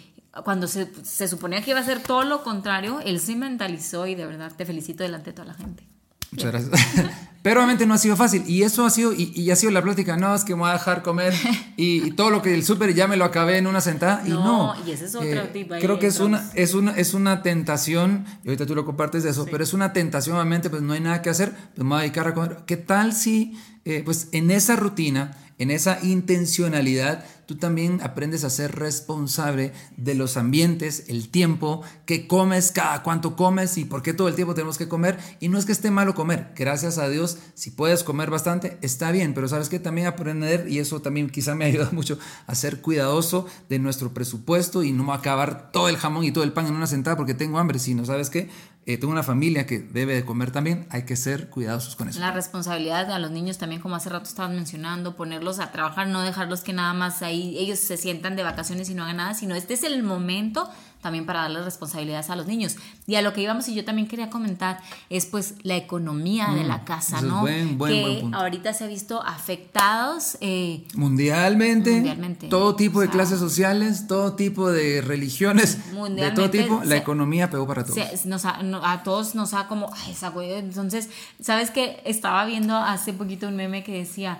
cuando 0.44 0.66
se, 0.66 0.88
se 1.04 1.28
suponía 1.28 1.62
que 1.62 1.70
iba 1.70 1.80
a 1.80 1.84
ser 1.84 2.02
todo 2.02 2.22
lo 2.24 2.42
contrario, 2.42 3.00
él 3.04 3.20
se 3.20 3.36
mentalizó 3.36 4.06
y 4.06 4.14
de 4.14 4.26
verdad 4.26 4.52
te 4.56 4.64
felicito 4.66 5.02
delante 5.02 5.30
de 5.30 5.34
toda 5.34 5.48
la 5.48 5.54
gente. 5.54 5.86
Muchas 6.32 6.52
gracias. 6.52 7.16
Pero 7.42 7.60
obviamente 7.60 7.86
no 7.86 7.94
ha 7.94 7.98
sido 7.98 8.16
fácil. 8.16 8.44
Y 8.46 8.64
eso 8.64 8.84
ha 8.84 8.90
sido, 8.90 9.14
y, 9.14 9.32
y 9.34 9.50
ha 9.50 9.56
sido 9.56 9.72
la 9.72 9.80
plática, 9.80 10.18
no, 10.18 10.34
es 10.34 10.44
que 10.44 10.54
me 10.54 10.60
voy 10.60 10.70
a 10.70 10.74
dejar 10.74 11.02
comer. 11.02 11.32
Y, 11.78 12.08
y 12.08 12.10
todo 12.10 12.28
lo 12.28 12.42
que 12.42 12.54
el 12.54 12.62
súper 12.62 12.92
ya 12.92 13.06
me 13.06 13.16
lo 13.16 13.24
acabé 13.24 13.56
en 13.56 13.66
una 13.66 13.80
sentada. 13.80 14.22
Y 14.26 14.28
No, 14.28 14.74
no. 14.74 14.86
y 14.86 14.90
ese 14.90 15.06
es 15.06 15.14
otro 15.14 15.44
tipo 15.48 15.72
ahí 15.72 15.80
Creo 15.80 15.98
que 15.98 16.08
es 16.08 16.20
una, 16.20 16.50
es, 16.54 16.74
una, 16.74 16.92
es 16.92 17.14
una 17.14 17.42
tentación, 17.42 18.26
y 18.44 18.48
ahorita 18.48 18.66
tú 18.66 18.74
lo 18.74 18.84
compartes 18.84 19.22
de 19.22 19.30
eso, 19.30 19.46
pero 19.50 19.64
es 19.64 19.72
una 19.72 19.94
tentación, 19.94 20.36
obviamente, 20.36 20.68
pues 20.68 20.82
no 20.82 20.92
hay 20.92 21.00
nada 21.00 21.22
que 21.22 21.30
hacer, 21.30 21.52
pues 21.74 21.82
me 21.82 21.88
voy 21.94 21.98
a 21.98 22.00
dedicar 22.02 22.28
a 22.28 22.34
comer. 22.34 22.58
¿Qué 22.66 22.76
tal 22.76 23.14
si, 23.14 23.56
eh, 23.86 24.02
pues 24.04 24.28
en 24.32 24.50
esa 24.50 24.76
rutina, 24.76 25.34
en 25.56 25.70
esa 25.70 25.98
intencionalidad, 26.02 27.24
tú 27.50 27.56
también 27.56 28.00
aprendes 28.00 28.44
a 28.44 28.48
ser 28.48 28.76
responsable 28.76 29.72
de 29.96 30.14
los 30.14 30.36
ambientes, 30.36 31.06
el 31.08 31.30
tiempo, 31.30 31.82
que 32.06 32.28
comes, 32.28 32.70
cada 32.70 33.02
cuánto 33.02 33.34
comes 33.34 33.76
y 33.76 33.84
por 33.84 34.02
qué 34.02 34.14
todo 34.14 34.28
el 34.28 34.36
tiempo 34.36 34.54
tenemos 34.54 34.78
que 34.78 34.86
comer. 34.86 35.18
Y 35.40 35.48
no 35.48 35.58
es 35.58 35.64
que 35.64 35.72
esté 35.72 35.90
malo 35.90 36.14
comer, 36.14 36.52
gracias 36.54 36.96
a 36.98 37.08
Dios, 37.08 37.38
si 37.54 37.72
puedes 37.72 38.04
comer 38.04 38.30
bastante, 38.30 38.78
está 38.82 39.10
bien, 39.10 39.34
pero 39.34 39.48
sabes 39.48 39.68
que 39.68 39.80
también 39.80 40.06
aprender, 40.06 40.68
y 40.68 40.78
eso 40.78 41.02
también 41.02 41.28
quizá 41.28 41.56
me 41.56 41.64
ayuda 41.66 41.88
mucho 41.90 42.20
a 42.46 42.54
ser 42.54 42.80
cuidadoso 42.82 43.46
de 43.68 43.80
nuestro 43.80 44.14
presupuesto 44.14 44.84
y 44.84 44.92
no 44.92 45.12
acabar 45.12 45.72
todo 45.72 45.88
el 45.88 45.96
jamón 45.96 46.22
y 46.22 46.30
todo 46.30 46.44
el 46.44 46.52
pan 46.52 46.68
en 46.68 46.74
una 46.74 46.86
sentada 46.86 47.16
porque 47.16 47.34
tengo 47.34 47.58
hambre, 47.58 47.80
sino, 47.80 48.04
¿sabes 48.04 48.30
qué? 48.30 48.48
Eh, 48.86 48.96
tengo 48.96 49.12
una 49.12 49.22
familia 49.22 49.66
que 49.66 49.78
debe 49.78 50.14
de 50.14 50.24
comer 50.24 50.52
también, 50.52 50.86
hay 50.90 51.04
que 51.04 51.14
ser 51.14 51.50
cuidadosos 51.50 51.96
con 51.96 52.08
eso. 52.08 52.18
La 52.18 52.32
responsabilidad 52.32 53.10
a 53.12 53.18
los 53.18 53.30
niños 53.30 53.58
también, 53.58 53.80
como 53.80 53.94
hace 53.94 54.08
rato 54.08 54.24
estabas 54.24 54.52
mencionando, 54.52 55.16
ponerlos 55.16 55.60
a 55.60 55.70
trabajar, 55.70 56.08
no 56.08 56.22
dejarlos 56.22 56.62
que 56.62 56.72
nada 56.72 56.94
más 56.94 57.22
ahí 57.22 57.39
ellos 57.58 57.78
se 57.78 57.96
sientan 57.96 58.36
de 58.36 58.42
vacaciones 58.42 58.88
y 58.90 58.94
no 58.94 59.02
hagan 59.04 59.16
nada, 59.18 59.34
sino 59.34 59.54
este 59.54 59.74
es 59.74 59.82
el 59.84 60.02
momento 60.02 60.68
también 61.00 61.24
para 61.24 61.40
darles 61.40 61.64
responsabilidades 61.64 62.28
a 62.28 62.36
los 62.36 62.46
niños. 62.46 62.76
Y 63.06 63.14
a 63.14 63.22
lo 63.22 63.32
que 63.32 63.40
íbamos 63.40 63.66
y 63.68 63.74
yo 63.74 63.86
también 63.86 64.06
quería 64.06 64.28
comentar 64.28 64.80
es 65.08 65.24
pues 65.24 65.54
la 65.62 65.76
economía 65.76 66.48
de 66.54 66.62
la 66.64 66.84
casa, 66.84 67.16
eso 67.16 67.26
es 67.26 67.32
¿no? 67.32 67.40
buen, 67.40 67.78
buen, 67.78 67.92
que 67.94 68.02
buen 68.02 68.20
punto. 68.20 68.36
ahorita 68.36 68.74
se 68.74 68.84
ha 68.84 68.86
visto 68.86 69.22
afectados. 69.22 70.36
eh, 70.42 70.84
Mundialmente, 70.94 71.92
Mundialmente. 71.92 72.48
todo 72.48 72.76
tipo 72.76 72.98
O 72.98 73.00
de 73.00 73.06
sea, 73.06 73.12
clases 73.14 73.38
sociales, 73.38 74.06
todo 74.08 74.34
tipo 74.34 74.70
de 74.70 75.00
religiones, 75.00 75.78
de 76.16 76.30
todo 76.32 76.50
tipo, 76.50 76.80
la 76.84 76.86
se- 76.90 76.96
economía 76.98 77.48
pegó 77.50 77.66
para 77.66 77.84
todos. 77.84 77.96
se- 77.96 78.28
nos 78.28 78.44
ha- 78.44 78.62
no- 78.62 78.84
a 78.84 79.02
todos 79.02 79.34
nos 79.34 79.54
ha 79.54 79.68
como, 79.68 79.90
ay, 79.94 80.12
esa 80.12 80.28
güey. 80.28 80.52
Entonces, 80.52 81.08
¿sabes 81.40 81.70
qué? 81.70 82.02
Estaba 82.04 82.44
viendo 82.44 82.76
hace 82.76 83.12
poquito 83.14 83.48
un 83.48 83.56
meme 83.56 83.82
que 83.84 83.92
decía, 83.92 84.38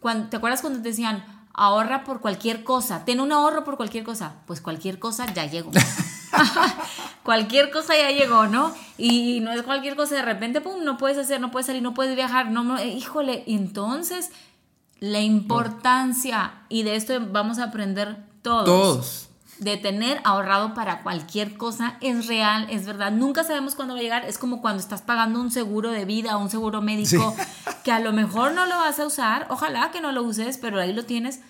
cuando, 0.00 0.28
¿te 0.28 0.36
acuerdas 0.36 0.60
cuando 0.60 0.80
te 0.82 0.90
decían, 0.90 1.24
ahorra 1.56 2.04
por 2.04 2.20
cualquier 2.20 2.62
cosa? 2.62 3.04
Ten 3.04 3.18
un 3.20 3.32
ahorro 3.32 3.64
por 3.64 3.76
cualquier 3.76 4.04
cosa. 4.04 4.34
Pues 4.46 4.60
cualquier 4.60 4.98
cosa 4.98 5.26
ya 5.32 5.46
llegó. 5.46 5.72
cualquier 7.22 7.70
cosa 7.70 7.94
ya 7.96 8.10
llegó, 8.10 8.46
¿no? 8.46 8.72
Y 8.98 9.40
no 9.40 9.52
es 9.52 9.62
cualquier 9.62 9.96
cosa, 9.96 10.14
de 10.14 10.22
repente, 10.22 10.60
pum, 10.60 10.84
no 10.84 10.96
puedes 10.96 11.18
hacer, 11.18 11.40
no 11.40 11.50
puedes 11.50 11.66
salir, 11.66 11.82
no 11.82 11.94
puedes 11.94 12.14
viajar, 12.14 12.50
no, 12.50 12.62
no, 12.62 12.78
eh, 12.78 12.88
híjole, 12.88 13.44
entonces 13.46 14.30
la 15.00 15.20
importancia, 15.20 16.54
y 16.68 16.82
de 16.82 16.96
esto 16.96 17.14
vamos 17.30 17.58
a 17.58 17.64
aprender 17.64 18.24
todos 18.42 18.64
Todos. 18.64 19.28
De 19.58 19.76
tener 19.76 20.20
ahorrado 20.24 20.74
para 20.74 21.02
cualquier 21.02 21.56
cosa 21.56 21.96
es 22.00 22.26
real, 22.26 22.66
es 22.70 22.84
verdad. 22.86 23.10
Nunca 23.12 23.42
sabemos 23.44 23.74
cuándo 23.74 23.94
va 23.94 24.00
a 24.00 24.02
llegar. 24.02 24.24
Es 24.24 24.36
como 24.38 24.60
cuando 24.60 24.80
estás 24.80 25.02
pagando 25.02 25.40
un 25.40 25.50
seguro 25.50 25.90
de 25.90 26.04
vida 26.04 26.36
o 26.36 26.40
un 26.42 26.50
seguro 26.50 26.82
médico 26.82 27.34
que 27.84 27.92
a 27.92 28.00
lo 28.00 28.12
mejor 28.12 28.52
no 28.52 28.66
lo 28.66 28.76
vas 28.76 28.98
a 29.00 29.06
usar. 29.06 29.46
Ojalá 29.50 29.90
que 29.90 30.00
no 30.00 30.12
lo 30.12 30.22
uses, 30.22 30.58
pero 30.58 30.80
ahí 30.80 30.92
lo 30.92 31.04
tienes. 31.04 31.40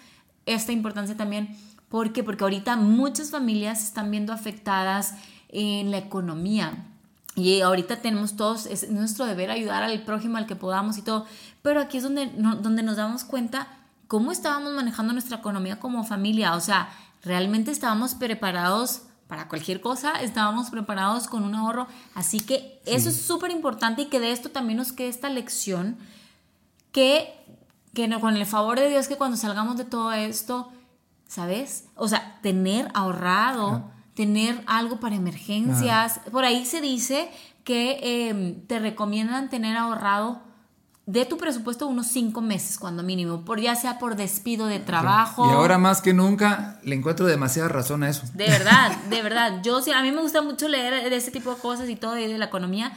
Esta 0.46 0.72
importancia 0.72 1.16
también. 1.16 1.56
¿Por 1.88 2.12
qué? 2.12 2.22
Porque 2.22 2.44
ahorita 2.44 2.76
muchas 2.76 3.30
familias 3.30 3.82
están 3.82 4.10
viendo 4.10 4.32
afectadas 4.32 5.14
en 5.48 5.90
la 5.90 5.98
economía. 5.98 6.72
Y 7.34 7.60
ahorita 7.60 7.96
tenemos 7.96 8.36
todos, 8.36 8.66
es 8.66 8.88
nuestro 8.90 9.26
deber 9.26 9.50
ayudar 9.50 9.82
al 9.82 10.02
prójimo, 10.02 10.36
al 10.38 10.46
que 10.46 10.56
podamos 10.56 10.96
y 10.98 11.02
todo. 11.02 11.26
Pero 11.62 11.80
aquí 11.80 11.98
es 11.98 12.02
donde, 12.02 12.28
no- 12.28 12.56
donde 12.56 12.82
nos 12.82 12.96
damos 12.96 13.24
cuenta 13.24 13.68
cómo 14.08 14.32
estábamos 14.32 14.72
manejando 14.72 15.12
nuestra 15.12 15.36
economía 15.38 15.78
como 15.78 16.02
familia. 16.04 16.54
O 16.54 16.60
sea, 16.60 16.88
realmente 17.26 17.70
estábamos 17.70 18.14
preparados 18.14 19.02
para 19.28 19.48
cualquier 19.48 19.80
cosa, 19.80 20.12
estábamos 20.22 20.70
preparados 20.70 21.26
con 21.26 21.42
un 21.42 21.54
ahorro. 21.54 21.86
Así 22.14 22.38
que 22.40 22.80
eso 22.86 23.08
es 23.10 23.20
súper 23.20 23.50
importante 23.50 24.02
y 24.02 24.06
que 24.06 24.20
de 24.20 24.30
esto 24.32 24.50
también 24.50 24.78
nos 24.78 24.92
quede 24.92 25.08
esta 25.08 25.28
lección 25.28 25.98
que, 26.92 27.34
que 27.92 28.08
no- 28.08 28.20
con 28.20 28.36
el 28.36 28.46
favor 28.46 28.78
de 28.78 28.88
Dios 28.88 29.08
que 29.08 29.16
cuando 29.16 29.36
salgamos 29.36 29.76
de 29.76 29.84
todo 29.84 30.12
esto, 30.12 30.70
¿sabes? 31.28 31.86
O 31.96 32.08
sea, 32.08 32.38
tener 32.42 32.88
ahorrado, 32.94 33.90
tener 34.14 34.62
algo 34.66 35.00
para 35.00 35.16
emergencias. 35.16 36.20
Por 36.30 36.44
ahí 36.44 36.64
se 36.64 36.80
dice 36.80 37.28
que 37.64 37.98
eh, 38.02 38.62
te 38.68 38.78
recomiendan 38.78 39.50
tener 39.50 39.76
ahorrado 39.76 40.40
de 41.06 41.24
tu 41.24 41.38
presupuesto 41.38 41.86
unos 41.86 42.08
cinco 42.08 42.40
meses 42.40 42.78
cuando 42.78 43.04
mínimo, 43.04 43.44
por 43.44 43.60
ya 43.60 43.76
sea 43.76 43.98
por 44.00 44.16
despido 44.16 44.66
de 44.66 44.80
trabajo. 44.80 45.46
Y 45.48 45.52
ahora 45.52 45.78
más 45.78 46.00
que 46.00 46.12
nunca 46.12 46.80
le 46.82 46.96
encuentro 46.96 47.26
demasiada 47.26 47.68
razón 47.68 48.02
a 48.02 48.10
eso. 48.10 48.24
De 48.34 48.48
verdad, 48.48 48.90
de 49.10 49.22
verdad. 49.22 49.60
Yo 49.62 49.80
sí, 49.82 49.92
a 49.92 50.02
mí 50.02 50.10
me 50.10 50.20
gusta 50.20 50.42
mucho 50.42 50.68
leer 50.68 51.08
de 51.08 51.16
ese 51.16 51.30
tipo 51.30 51.54
de 51.54 51.60
cosas 51.60 51.88
y 51.88 51.94
todo 51.96 52.12
de, 52.14 52.36
la 52.36 52.46
economía. 52.46 52.92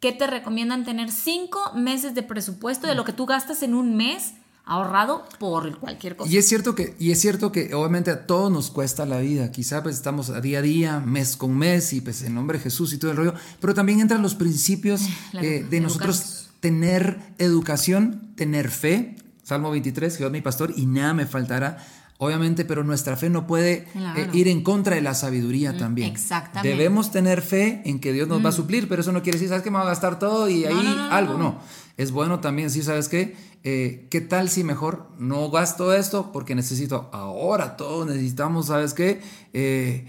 que 0.00 0.12
te 0.12 0.26
recomiendan 0.26 0.84
tener 0.84 1.10
cinco 1.10 1.72
meses 1.74 2.14
de 2.14 2.22
presupuesto 2.22 2.86
de 2.86 2.94
lo 2.94 3.04
que 3.04 3.14
tú 3.14 3.24
gastas 3.24 3.62
en 3.62 3.74
un 3.74 3.96
mes 3.96 4.34
ahorrado 4.66 5.24
por 5.38 5.78
cualquier 5.78 6.16
cosa? 6.16 6.30
Y 6.30 6.36
es 6.36 6.46
cierto 6.46 6.74
que, 6.74 6.94
y 6.98 7.12
es 7.12 7.20
cierto 7.20 7.50
que 7.50 7.72
obviamente 7.74 8.10
a 8.10 8.26
todos 8.26 8.52
nos 8.52 8.70
cuesta 8.70 9.06
la 9.06 9.20
vida. 9.20 9.50
Quizá 9.50 9.82
pues 9.82 9.96
estamos 9.96 10.28
a 10.28 10.42
día 10.42 10.58
a 10.58 10.62
día, 10.62 11.00
mes 11.00 11.38
con 11.38 11.56
mes, 11.56 11.94
y 11.94 12.02
pues 12.02 12.20
en 12.22 12.34
nombre 12.34 12.58
de 12.58 12.64
Jesús 12.64 12.92
y 12.92 12.98
todo 12.98 13.10
el 13.10 13.16
rollo. 13.16 13.32
Pero 13.58 13.72
también 13.72 14.00
entran 14.00 14.20
los 14.20 14.34
principios 14.34 15.00
La- 15.32 15.42
eh, 15.42 15.64
de 15.68 15.80
nosotros. 15.80 16.37
Tener 16.60 17.18
educación, 17.38 18.32
tener 18.36 18.70
fe. 18.70 19.16
Salmo 19.42 19.70
23, 19.70 20.16
Jehová 20.16 20.28
es 20.28 20.32
mi 20.32 20.40
pastor 20.40 20.72
y 20.76 20.86
nada 20.86 21.14
me 21.14 21.26
faltará. 21.26 21.78
Obviamente, 22.20 22.64
pero 22.64 22.82
nuestra 22.82 23.16
fe 23.16 23.30
no 23.30 23.46
puede 23.46 23.84
Claro. 23.92 24.20
eh, 24.20 24.28
ir 24.32 24.48
en 24.48 24.62
contra 24.64 24.96
de 24.96 25.02
la 25.02 25.14
sabiduría 25.14 25.76
también. 25.76 26.10
exactamente. 26.10 26.76
Debemos 26.76 27.12
tener 27.12 27.42
fe 27.42 27.80
en 27.84 28.00
que 28.00 28.12
Dios 28.12 28.26
nos 28.26 28.44
va 28.44 28.48
a 28.48 28.52
suplir, 28.52 28.88
pero 28.88 29.02
eso 29.02 29.12
no 29.12 29.22
quiere 29.22 29.36
decir, 29.38 29.48
¿sabes 29.48 29.62
que 29.62 29.70
me 29.70 29.76
va 29.78 29.84
a 29.84 29.88
gastar 29.88 30.18
todo 30.18 30.48
y 30.50 30.64
ahí 30.64 30.74
no, 30.74 30.94
no, 30.96 31.12
algo? 31.12 31.38
no. 31.38 31.60
Es 31.96 32.10
bueno 32.10 32.40
también, 32.40 32.70
sí, 32.70 32.82
¿sabes 32.82 33.08
qué? 33.08 33.36
Eh, 33.62 34.06
¿Qué 34.10 34.20
tal 34.20 34.48
si 34.48 34.64
mejor 34.64 35.10
no 35.18 35.48
gasto 35.50 35.92
esto 35.94 36.32
porque 36.32 36.54
necesito 36.56 37.08
ahora 37.12 37.76
todos 37.76 38.06
necesitamos, 38.06 38.66
¿sabes 38.66 38.94
qué? 38.94 39.20
Eh, 39.52 40.06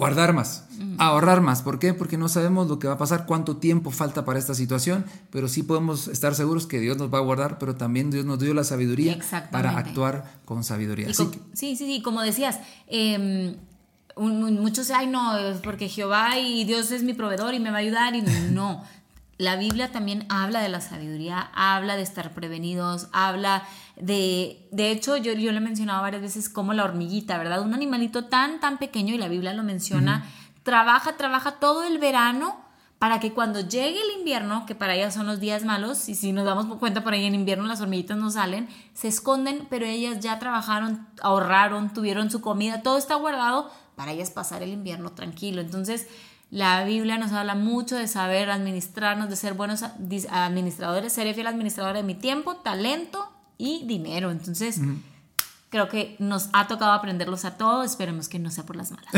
guardar 0.00 0.32
más, 0.32 0.64
ahorrar 0.98 1.40
más. 1.42 1.62
¿Por 1.62 1.78
qué? 1.78 1.92
Porque 1.94 2.16
no 2.16 2.28
sabemos 2.28 2.68
lo 2.68 2.78
que 2.78 2.88
va 2.88 2.94
a 2.94 2.98
pasar, 2.98 3.26
cuánto 3.26 3.56
tiempo 3.58 3.90
falta 3.90 4.24
para 4.24 4.38
esta 4.38 4.54
situación, 4.54 5.04
pero 5.30 5.46
sí 5.48 5.62
podemos 5.62 6.08
estar 6.08 6.34
seguros 6.34 6.66
que 6.66 6.80
Dios 6.80 6.96
nos 6.96 7.12
va 7.12 7.18
a 7.18 7.20
guardar, 7.20 7.58
pero 7.58 7.76
también 7.76 8.10
Dios 8.10 8.24
nos 8.24 8.38
dio 8.38 8.54
la 8.54 8.64
sabiduría 8.64 9.18
para 9.52 9.76
actuar 9.78 10.24
con 10.44 10.64
sabiduría. 10.64 11.08
Así 11.10 11.26
que- 11.26 11.38
sí, 11.52 11.76
sí, 11.76 11.86
sí, 11.86 12.02
como 12.02 12.22
decías, 12.22 12.58
eh, 12.88 13.56
un- 14.16 14.60
muchos, 14.60 14.90
ay 14.90 15.06
no, 15.06 15.36
es 15.38 15.58
porque 15.58 15.88
Jehová 15.88 16.38
y 16.38 16.64
Dios 16.64 16.90
es 16.90 17.02
mi 17.02 17.14
proveedor 17.14 17.54
y 17.54 17.60
me 17.60 17.70
va 17.70 17.76
a 17.76 17.80
ayudar 17.80 18.14
y 18.16 18.22
no. 18.52 18.82
La 19.40 19.56
Biblia 19.56 19.90
también 19.90 20.26
habla 20.28 20.60
de 20.60 20.68
la 20.68 20.82
sabiduría, 20.82 21.50
habla 21.54 21.96
de 21.96 22.02
estar 22.02 22.32
prevenidos, 22.32 23.08
habla 23.12 23.62
de, 23.96 24.68
de 24.70 24.90
hecho 24.90 25.16
yo, 25.16 25.32
yo 25.32 25.50
le 25.50 25.56
he 25.56 25.62
mencionado 25.62 26.02
varias 26.02 26.20
veces 26.20 26.50
como 26.50 26.74
la 26.74 26.84
hormiguita, 26.84 27.38
¿verdad? 27.38 27.62
Un 27.62 27.72
animalito 27.72 28.26
tan, 28.26 28.60
tan 28.60 28.76
pequeño 28.76 29.14
y 29.14 29.16
la 29.16 29.28
Biblia 29.28 29.54
lo 29.54 29.62
menciona, 29.62 30.26
trabaja, 30.62 31.16
trabaja 31.16 31.52
todo 31.52 31.84
el 31.84 31.96
verano 31.96 32.60
para 32.98 33.18
que 33.18 33.32
cuando 33.32 33.60
llegue 33.60 33.98
el 33.98 34.18
invierno, 34.18 34.66
que 34.66 34.74
para 34.74 34.94
ellas 34.94 35.14
son 35.14 35.26
los 35.26 35.40
días 35.40 35.64
malos, 35.64 36.10
y 36.10 36.16
si 36.16 36.32
nos 36.32 36.44
damos 36.44 36.66
cuenta 36.76 37.02
por 37.02 37.14
ahí 37.14 37.24
en 37.24 37.34
invierno 37.34 37.64
las 37.64 37.80
hormiguitas 37.80 38.18
no 38.18 38.30
salen, 38.30 38.68
se 38.92 39.08
esconden, 39.08 39.66
pero 39.70 39.86
ellas 39.86 40.20
ya 40.20 40.38
trabajaron, 40.38 41.08
ahorraron, 41.22 41.94
tuvieron 41.94 42.30
su 42.30 42.42
comida, 42.42 42.82
todo 42.82 42.98
está 42.98 43.14
guardado 43.14 43.70
para 43.96 44.12
ellas 44.12 44.30
pasar 44.30 44.62
el 44.62 44.68
invierno 44.70 45.12
tranquilo. 45.12 45.62
Entonces, 45.62 46.08
la 46.50 46.84
Biblia 46.84 47.16
nos 47.16 47.32
habla 47.32 47.54
mucho 47.54 47.96
de 47.96 48.08
saber 48.08 48.50
administrarnos, 48.50 49.30
de 49.30 49.36
ser 49.36 49.54
buenos 49.54 49.82
administradores, 49.82 51.12
ser 51.12 51.32
fiel 51.34 51.46
administrador 51.46 51.94
de 51.94 52.02
mi 52.02 52.14
tiempo, 52.14 52.56
talento 52.56 53.30
y 53.56 53.86
dinero. 53.86 54.32
Entonces, 54.32 54.80
creo 55.70 55.88
que 55.88 56.16
nos 56.18 56.48
ha 56.52 56.66
tocado 56.66 56.92
aprenderlos 56.92 57.44
a 57.44 57.56
todos, 57.56 57.92
esperemos 57.92 58.28
que 58.28 58.40
no 58.40 58.50
sea 58.50 58.66
por 58.66 58.74
las 58.74 58.90
malas. 58.90 59.08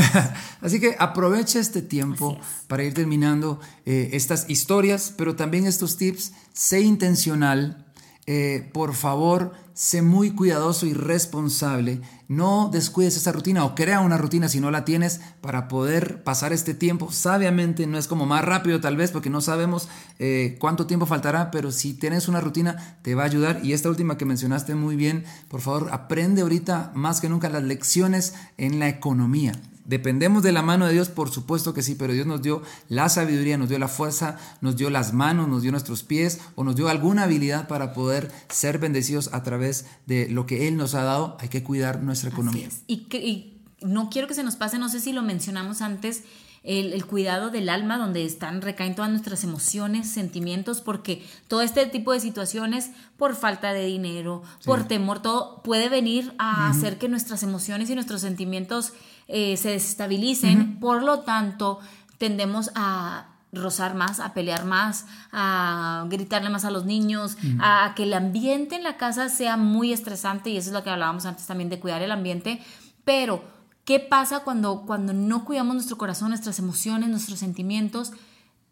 Así 0.60 0.78
que 0.78 0.94
aprovecha 0.98 1.58
este 1.58 1.80
tiempo 1.80 2.38
para 2.68 2.84
ir 2.84 2.92
terminando 2.92 3.58
eh, 3.86 4.10
estas 4.12 4.50
historias, 4.50 5.14
pero 5.16 5.34
también 5.34 5.66
estos 5.66 5.96
tips, 5.96 6.32
sé 6.52 6.82
intencional, 6.82 7.86
eh, 8.26 8.70
por 8.72 8.94
favor, 8.94 9.52
sé 9.74 10.00
muy 10.00 10.30
cuidadoso 10.30 10.86
y 10.86 10.92
responsable. 10.92 12.00
No 12.28 12.70
descuides 12.72 13.16
esa 13.16 13.32
rutina 13.32 13.64
o 13.64 13.74
crea 13.74 14.00
una 14.00 14.16
rutina 14.16 14.48
si 14.48 14.60
no 14.60 14.70
la 14.70 14.84
tienes 14.84 15.20
para 15.40 15.66
poder 15.66 16.22
pasar 16.22 16.52
este 16.52 16.72
tiempo 16.72 17.10
sabiamente. 17.10 17.86
No 17.88 17.98
es 17.98 18.06
como 18.06 18.24
más 18.24 18.44
rápido 18.44 18.80
tal 18.80 18.96
vez 18.96 19.10
porque 19.10 19.28
no 19.28 19.40
sabemos 19.40 19.88
eh, 20.20 20.56
cuánto 20.60 20.86
tiempo 20.86 21.06
faltará, 21.06 21.50
pero 21.50 21.72
si 21.72 21.94
tienes 21.94 22.28
una 22.28 22.40
rutina 22.40 22.98
te 23.02 23.16
va 23.16 23.24
a 23.24 23.26
ayudar. 23.26 23.60
Y 23.64 23.72
esta 23.72 23.88
última 23.88 24.16
que 24.16 24.24
mencionaste 24.24 24.76
muy 24.76 24.94
bien, 24.94 25.24
por 25.48 25.60
favor, 25.60 25.88
aprende 25.90 26.42
ahorita 26.42 26.92
más 26.94 27.20
que 27.20 27.28
nunca 27.28 27.48
las 27.48 27.64
lecciones 27.64 28.34
en 28.56 28.78
la 28.78 28.88
economía. 28.88 29.52
Dependemos 29.92 30.42
de 30.42 30.52
la 30.52 30.62
mano 30.62 30.86
de 30.86 30.94
Dios, 30.94 31.10
por 31.10 31.30
supuesto 31.30 31.74
que 31.74 31.82
sí, 31.82 31.94
pero 31.96 32.14
Dios 32.14 32.26
nos 32.26 32.40
dio 32.40 32.62
la 32.88 33.10
sabiduría, 33.10 33.58
nos 33.58 33.68
dio 33.68 33.78
la 33.78 33.88
fuerza, 33.88 34.38
nos 34.62 34.74
dio 34.74 34.88
las 34.88 35.12
manos, 35.12 35.48
nos 35.48 35.60
dio 35.60 35.70
nuestros 35.70 36.02
pies 36.02 36.40
o 36.54 36.64
nos 36.64 36.76
dio 36.76 36.88
alguna 36.88 37.24
habilidad 37.24 37.68
para 37.68 37.92
poder 37.92 38.32
ser 38.48 38.78
bendecidos 38.78 39.28
a 39.34 39.42
través 39.42 39.84
de 40.06 40.30
lo 40.30 40.46
que 40.46 40.66
Él 40.66 40.78
nos 40.78 40.94
ha 40.94 41.02
dado. 41.02 41.36
Hay 41.40 41.50
que 41.50 41.62
cuidar 41.62 42.02
nuestra 42.02 42.30
economía. 42.30 42.70
Y, 42.86 43.06
y 43.14 43.60
no 43.82 44.08
quiero 44.08 44.28
que 44.28 44.32
se 44.32 44.42
nos 44.42 44.56
pase, 44.56 44.78
no 44.78 44.88
sé 44.88 44.98
si 44.98 45.12
lo 45.12 45.20
mencionamos 45.20 45.82
antes, 45.82 46.22
el, 46.64 47.04
cuidado 47.06 47.50
del 47.50 47.68
alma, 47.68 47.98
donde 47.98 48.24
están, 48.24 48.62
recaen 48.62 48.94
todas 48.94 49.10
nuestras 49.10 49.42
emociones, 49.44 50.08
sentimientos, 50.08 50.80
porque 50.80 51.26
todo 51.48 51.62
este 51.62 51.86
tipo 51.86 52.12
de 52.12 52.20
situaciones, 52.20 52.90
por 53.16 53.34
falta 53.34 53.72
de 53.72 53.84
dinero, 53.84 54.42
por 54.64 54.84
temor, 54.84 55.20
todo 55.20 55.62
puede 55.62 55.88
venir 55.88 56.34
a 56.38 56.68
hacer 56.68 56.98
que 56.98 57.08
nuestras 57.08 57.42
emociones 57.42 57.90
y 57.90 57.94
nuestros 57.94 58.20
sentimientos 58.20 58.92
eh, 59.28 59.56
se 59.56 59.70
desestabilicen, 59.70 60.78
por 60.78 61.02
lo 61.02 61.20
tanto, 61.20 61.80
tendemos 62.18 62.70
a 62.74 63.28
rozar 63.52 63.94
más, 63.94 64.18
a 64.18 64.32
pelear 64.32 64.64
más, 64.64 65.06
a 65.30 66.06
gritarle 66.08 66.48
más 66.48 66.64
a 66.64 66.70
los 66.70 66.86
niños, 66.86 67.36
a 67.60 67.92
que 67.94 68.04
el 68.04 68.14
ambiente 68.14 68.76
en 68.76 68.82
la 68.82 68.96
casa 68.96 69.28
sea 69.28 69.56
muy 69.56 69.92
estresante 69.92 70.48
y 70.50 70.56
eso 70.56 70.70
es 70.70 70.74
lo 70.74 70.82
que 70.82 70.90
hablábamos 70.90 71.26
antes 71.26 71.46
también 71.46 71.68
de 71.68 71.78
cuidar 71.78 72.00
el 72.00 72.12
ambiente, 72.12 72.62
pero 73.04 73.44
¿qué 73.84 74.00
pasa 74.00 74.40
cuando, 74.40 74.82
cuando 74.82 75.12
no 75.12 75.44
cuidamos 75.44 75.74
nuestro 75.74 75.98
corazón, 75.98 76.28
nuestras 76.28 76.58
emociones, 76.58 77.08
nuestros 77.08 77.38
sentimientos? 77.38 78.12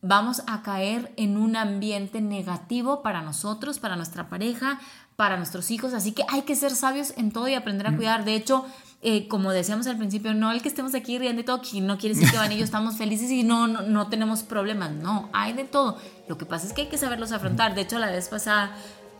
Vamos 0.03 0.43
a 0.47 0.63
caer 0.63 1.13
en 1.17 1.37
un 1.37 1.57
ambiente 1.57 2.21
negativo 2.21 3.03
para 3.03 3.21
nosotros, 3.21 3.79
para 3.79 3.97
nuestra 3.97 4.31
pareja, 4.31 4.81
para 5.17 5.37
nuestros 5.37 5.71
hijos, 5.71 5.93
así 5.93 6.13
que 6.13 6.25
hay 6.29 6.43
que 6.43 6.57
ser 6.57 6.71
sabios 6.71 7.13
en 7.19 7.33
todo 7.33 7.47
y 7.49 7.55
aprender 7.55 7.87
a 7.87 7.95
cuidar. 7.95 8.25
De 8.25 8.35
hecho, 8.35 8.65
eh, 9.03 9.29
como 9.29 9.51
decíamos 9.51 9.87
al 9.87 9.99
principio, 9.99 10.33
no 10.33 10.53
el 10.53 10.63
que 10.63 10.69
estemos 10.69 10.95
aquí 10.95 11.19
riendo 11.19 11.43
y 11.43 11.45
todo, 11.45 11.61
que 11.61 11.83
no 11.83 11.99
quiere 11.99 12.15
decir 12.15 12.31
que 12.31 12.39
Van 12.39 12.53
y 12.53 12.57
yo 12.57 12.65
estamos 12.65 12.97
felices 12.97 13.31
y 13.31 13.43
no, 13.43 13.67
no, 13.67 14.09
tenemos 14.09 14.43
problemas, 14.43 14.93
no, 14.93 15.29
hay 15.35 15.53
de 15.53 15.65
todo. 15.65 15.99
Lo 16.29 16.39
que 16.39 16.47
pasa 16.47 16.67
es 16.67 16.73
que 16.73 16.83
hay 16.83 16.89
que 16.89 16.97
saberlos 16.97 17.33
afrontar. 17.33 17.75
De 17.75 17.83
hecho, 17.83 17.99
la 17.99 18.11
vez 18.11 18.29
pasada 18.29 18.75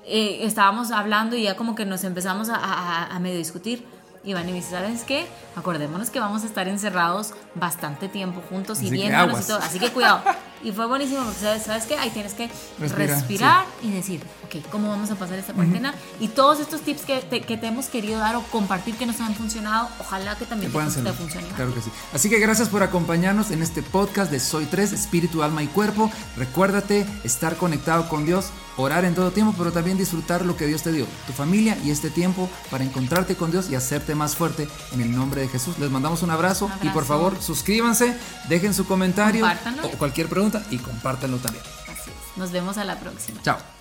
eh, 0.07 0.39
estábamos 0.43 0.91
hablando 0.91 1.37
y 1.37 1.43
ya 1.43 1.57
como 1.57 1.75
que 1.75 1.85
nos 1.85 2.05
empezamos 2.05 2.49
a, 2.49 2.57
a, 2.57 3.15
a 3.15 3.21
medio 3.21 3.37
discutir 3.37 3.85
Iván 4.25 4.49
y 4.49 4.53
me 4.53 4.59
dice, 4.59 4.71
¿sabes 4.71 5.03
qué? 5.05 5.27
Acordémonos 5.57 6.11
que 6.11 6.21
vamos 6.21 6.43
a 6.43 6.47
estar 6.47 6.69
encerrados 6.69 7.33
bastante 7.55 8.09
tiempo 8.09 8.43
juntos 8.51 8.83
y 8.83 8.91
viéndonos 8.91 9.45
y 9.45 9.47
todo. 9.47 9.59
Así 9.59 9.79
que 9.79 9.91
cuidado. 9.91 10.23
Y 10.63 10.73
fue 10.73 10.87
buenísimo 10.87 11.25
porque, 11.25 11.41
¿sabes, 11.41 11.63
¿sabes 11.63 11.87
qué? 11.87 11.97
Ahí 11.97 12.11
tienes 12.11 12.35
que 12.35 12.51
respirar 12.79 13.65
y 13.83 13.91
decir, 13.91 14.21
ok, 14.45 14.63
¿cómo 14.71 14.91
vamos 14.91 15.11
a 15.11 15.15
pasar 15.15 15.39
esta 15.39 15.55
cuarentena? 15.55 15.95
Y 16.21 16.29
todos 16.29 16.61
estos 16.61 16.83
tips 16.83 17.03
que 17.03 17.21
te, 17.23 17.41
que 17.41 17.57
te, 17.57 17.69
hemos 17.69 17.87
querido 17.87 18.19
dar 18.19 18.37
o 18.37 18.43
compartir 18.43 18.95
que 18.97 19.07
nos 19.07 19.21
han 19.21 19.35
funcionado, 19.35 19.89
ojalá 19.99 20.37
que 20.37 20.45
también 20.45 20.71
te, 20.71 20.79
te 20.79 21.13
funcionen. 21.15 21.51
Claro 21.53 21.75
que 21.75 21.81
sí. 21.81 21.91
Así 22.13 22.29
que 22.29 22.39
gracias 22.39 22.69
por 22.69 22.83
acompañarnos 22.83 23.51
en 23.51 23.63
este 23.63 23.83
podcast 23.83 24.31
de 24.31 24.39
Soy 24.39 24.67
3, 24.67 24.93
Espíritu, 24.93 25.43
Alma 25.43 25.63
y 25.63 25.67
Cuerpo. 25.67 26.11
Recuérdate 26.37 27.07
estar 27.25 27.57
conectado 27.57 28.11
con 28.11 28.27
Dios 28.27 28.51
orar 28.77 29.05
en 29.05 29.15
todo 29.15 29.31
tiempo, 29.31 29.55
pero 29.57 29.73
también 29.73 29.99
disfrutar 29.99 30.45
lo 30.45 30.57
que 30.57 30.67
Dios 30.67 30.83
te 30.83 30.93
dio, 30.93 31.07
tu 31.27 31.33
familia 31.33 31.77
y 31.85 31.91
este 31.91 32.11
tiempo 32.11 32.49
para 32.71 32.85
encontrarte 32.85 33.37
con 33.37 33.51
Dios 33.51 33.71
y 33.71 33.75
hacerte 33.75 34.15
más 34.15 34.37
fuerte 34.37 34.69
en 34.93 35.01
el 35.01 35.15
nombre 35.15 35.41
de 35.43 35.49
Jesús. 35.49 35.79
Les 35.79 35.91
mandamos 35.91 36.23
un 36.23 36.31
abrazo, 36.31 36.71
y 36.83 36.89
por 36.89 37.05
favor 37.05 37.41
suscríbanse, 37.41 38.17
dejen 38.49 38.75
su 38.75 38.87
comentario 38.87 39.47
o 39.83 39.89
cualquier 39.99 40.29
pregunta 40.29 40.63
y 40.71 40.79
compártanlo 40.79 41.39
también. 41.39 41.65
Así 41.85 42.11
es. 42.11 42.39
Nos 42.39 42.53
vemos 42.53 42.79
a 42.79 42.85
la 42.85 42.99
próxima. 42.99 43.41
Chao. 43.43 43.80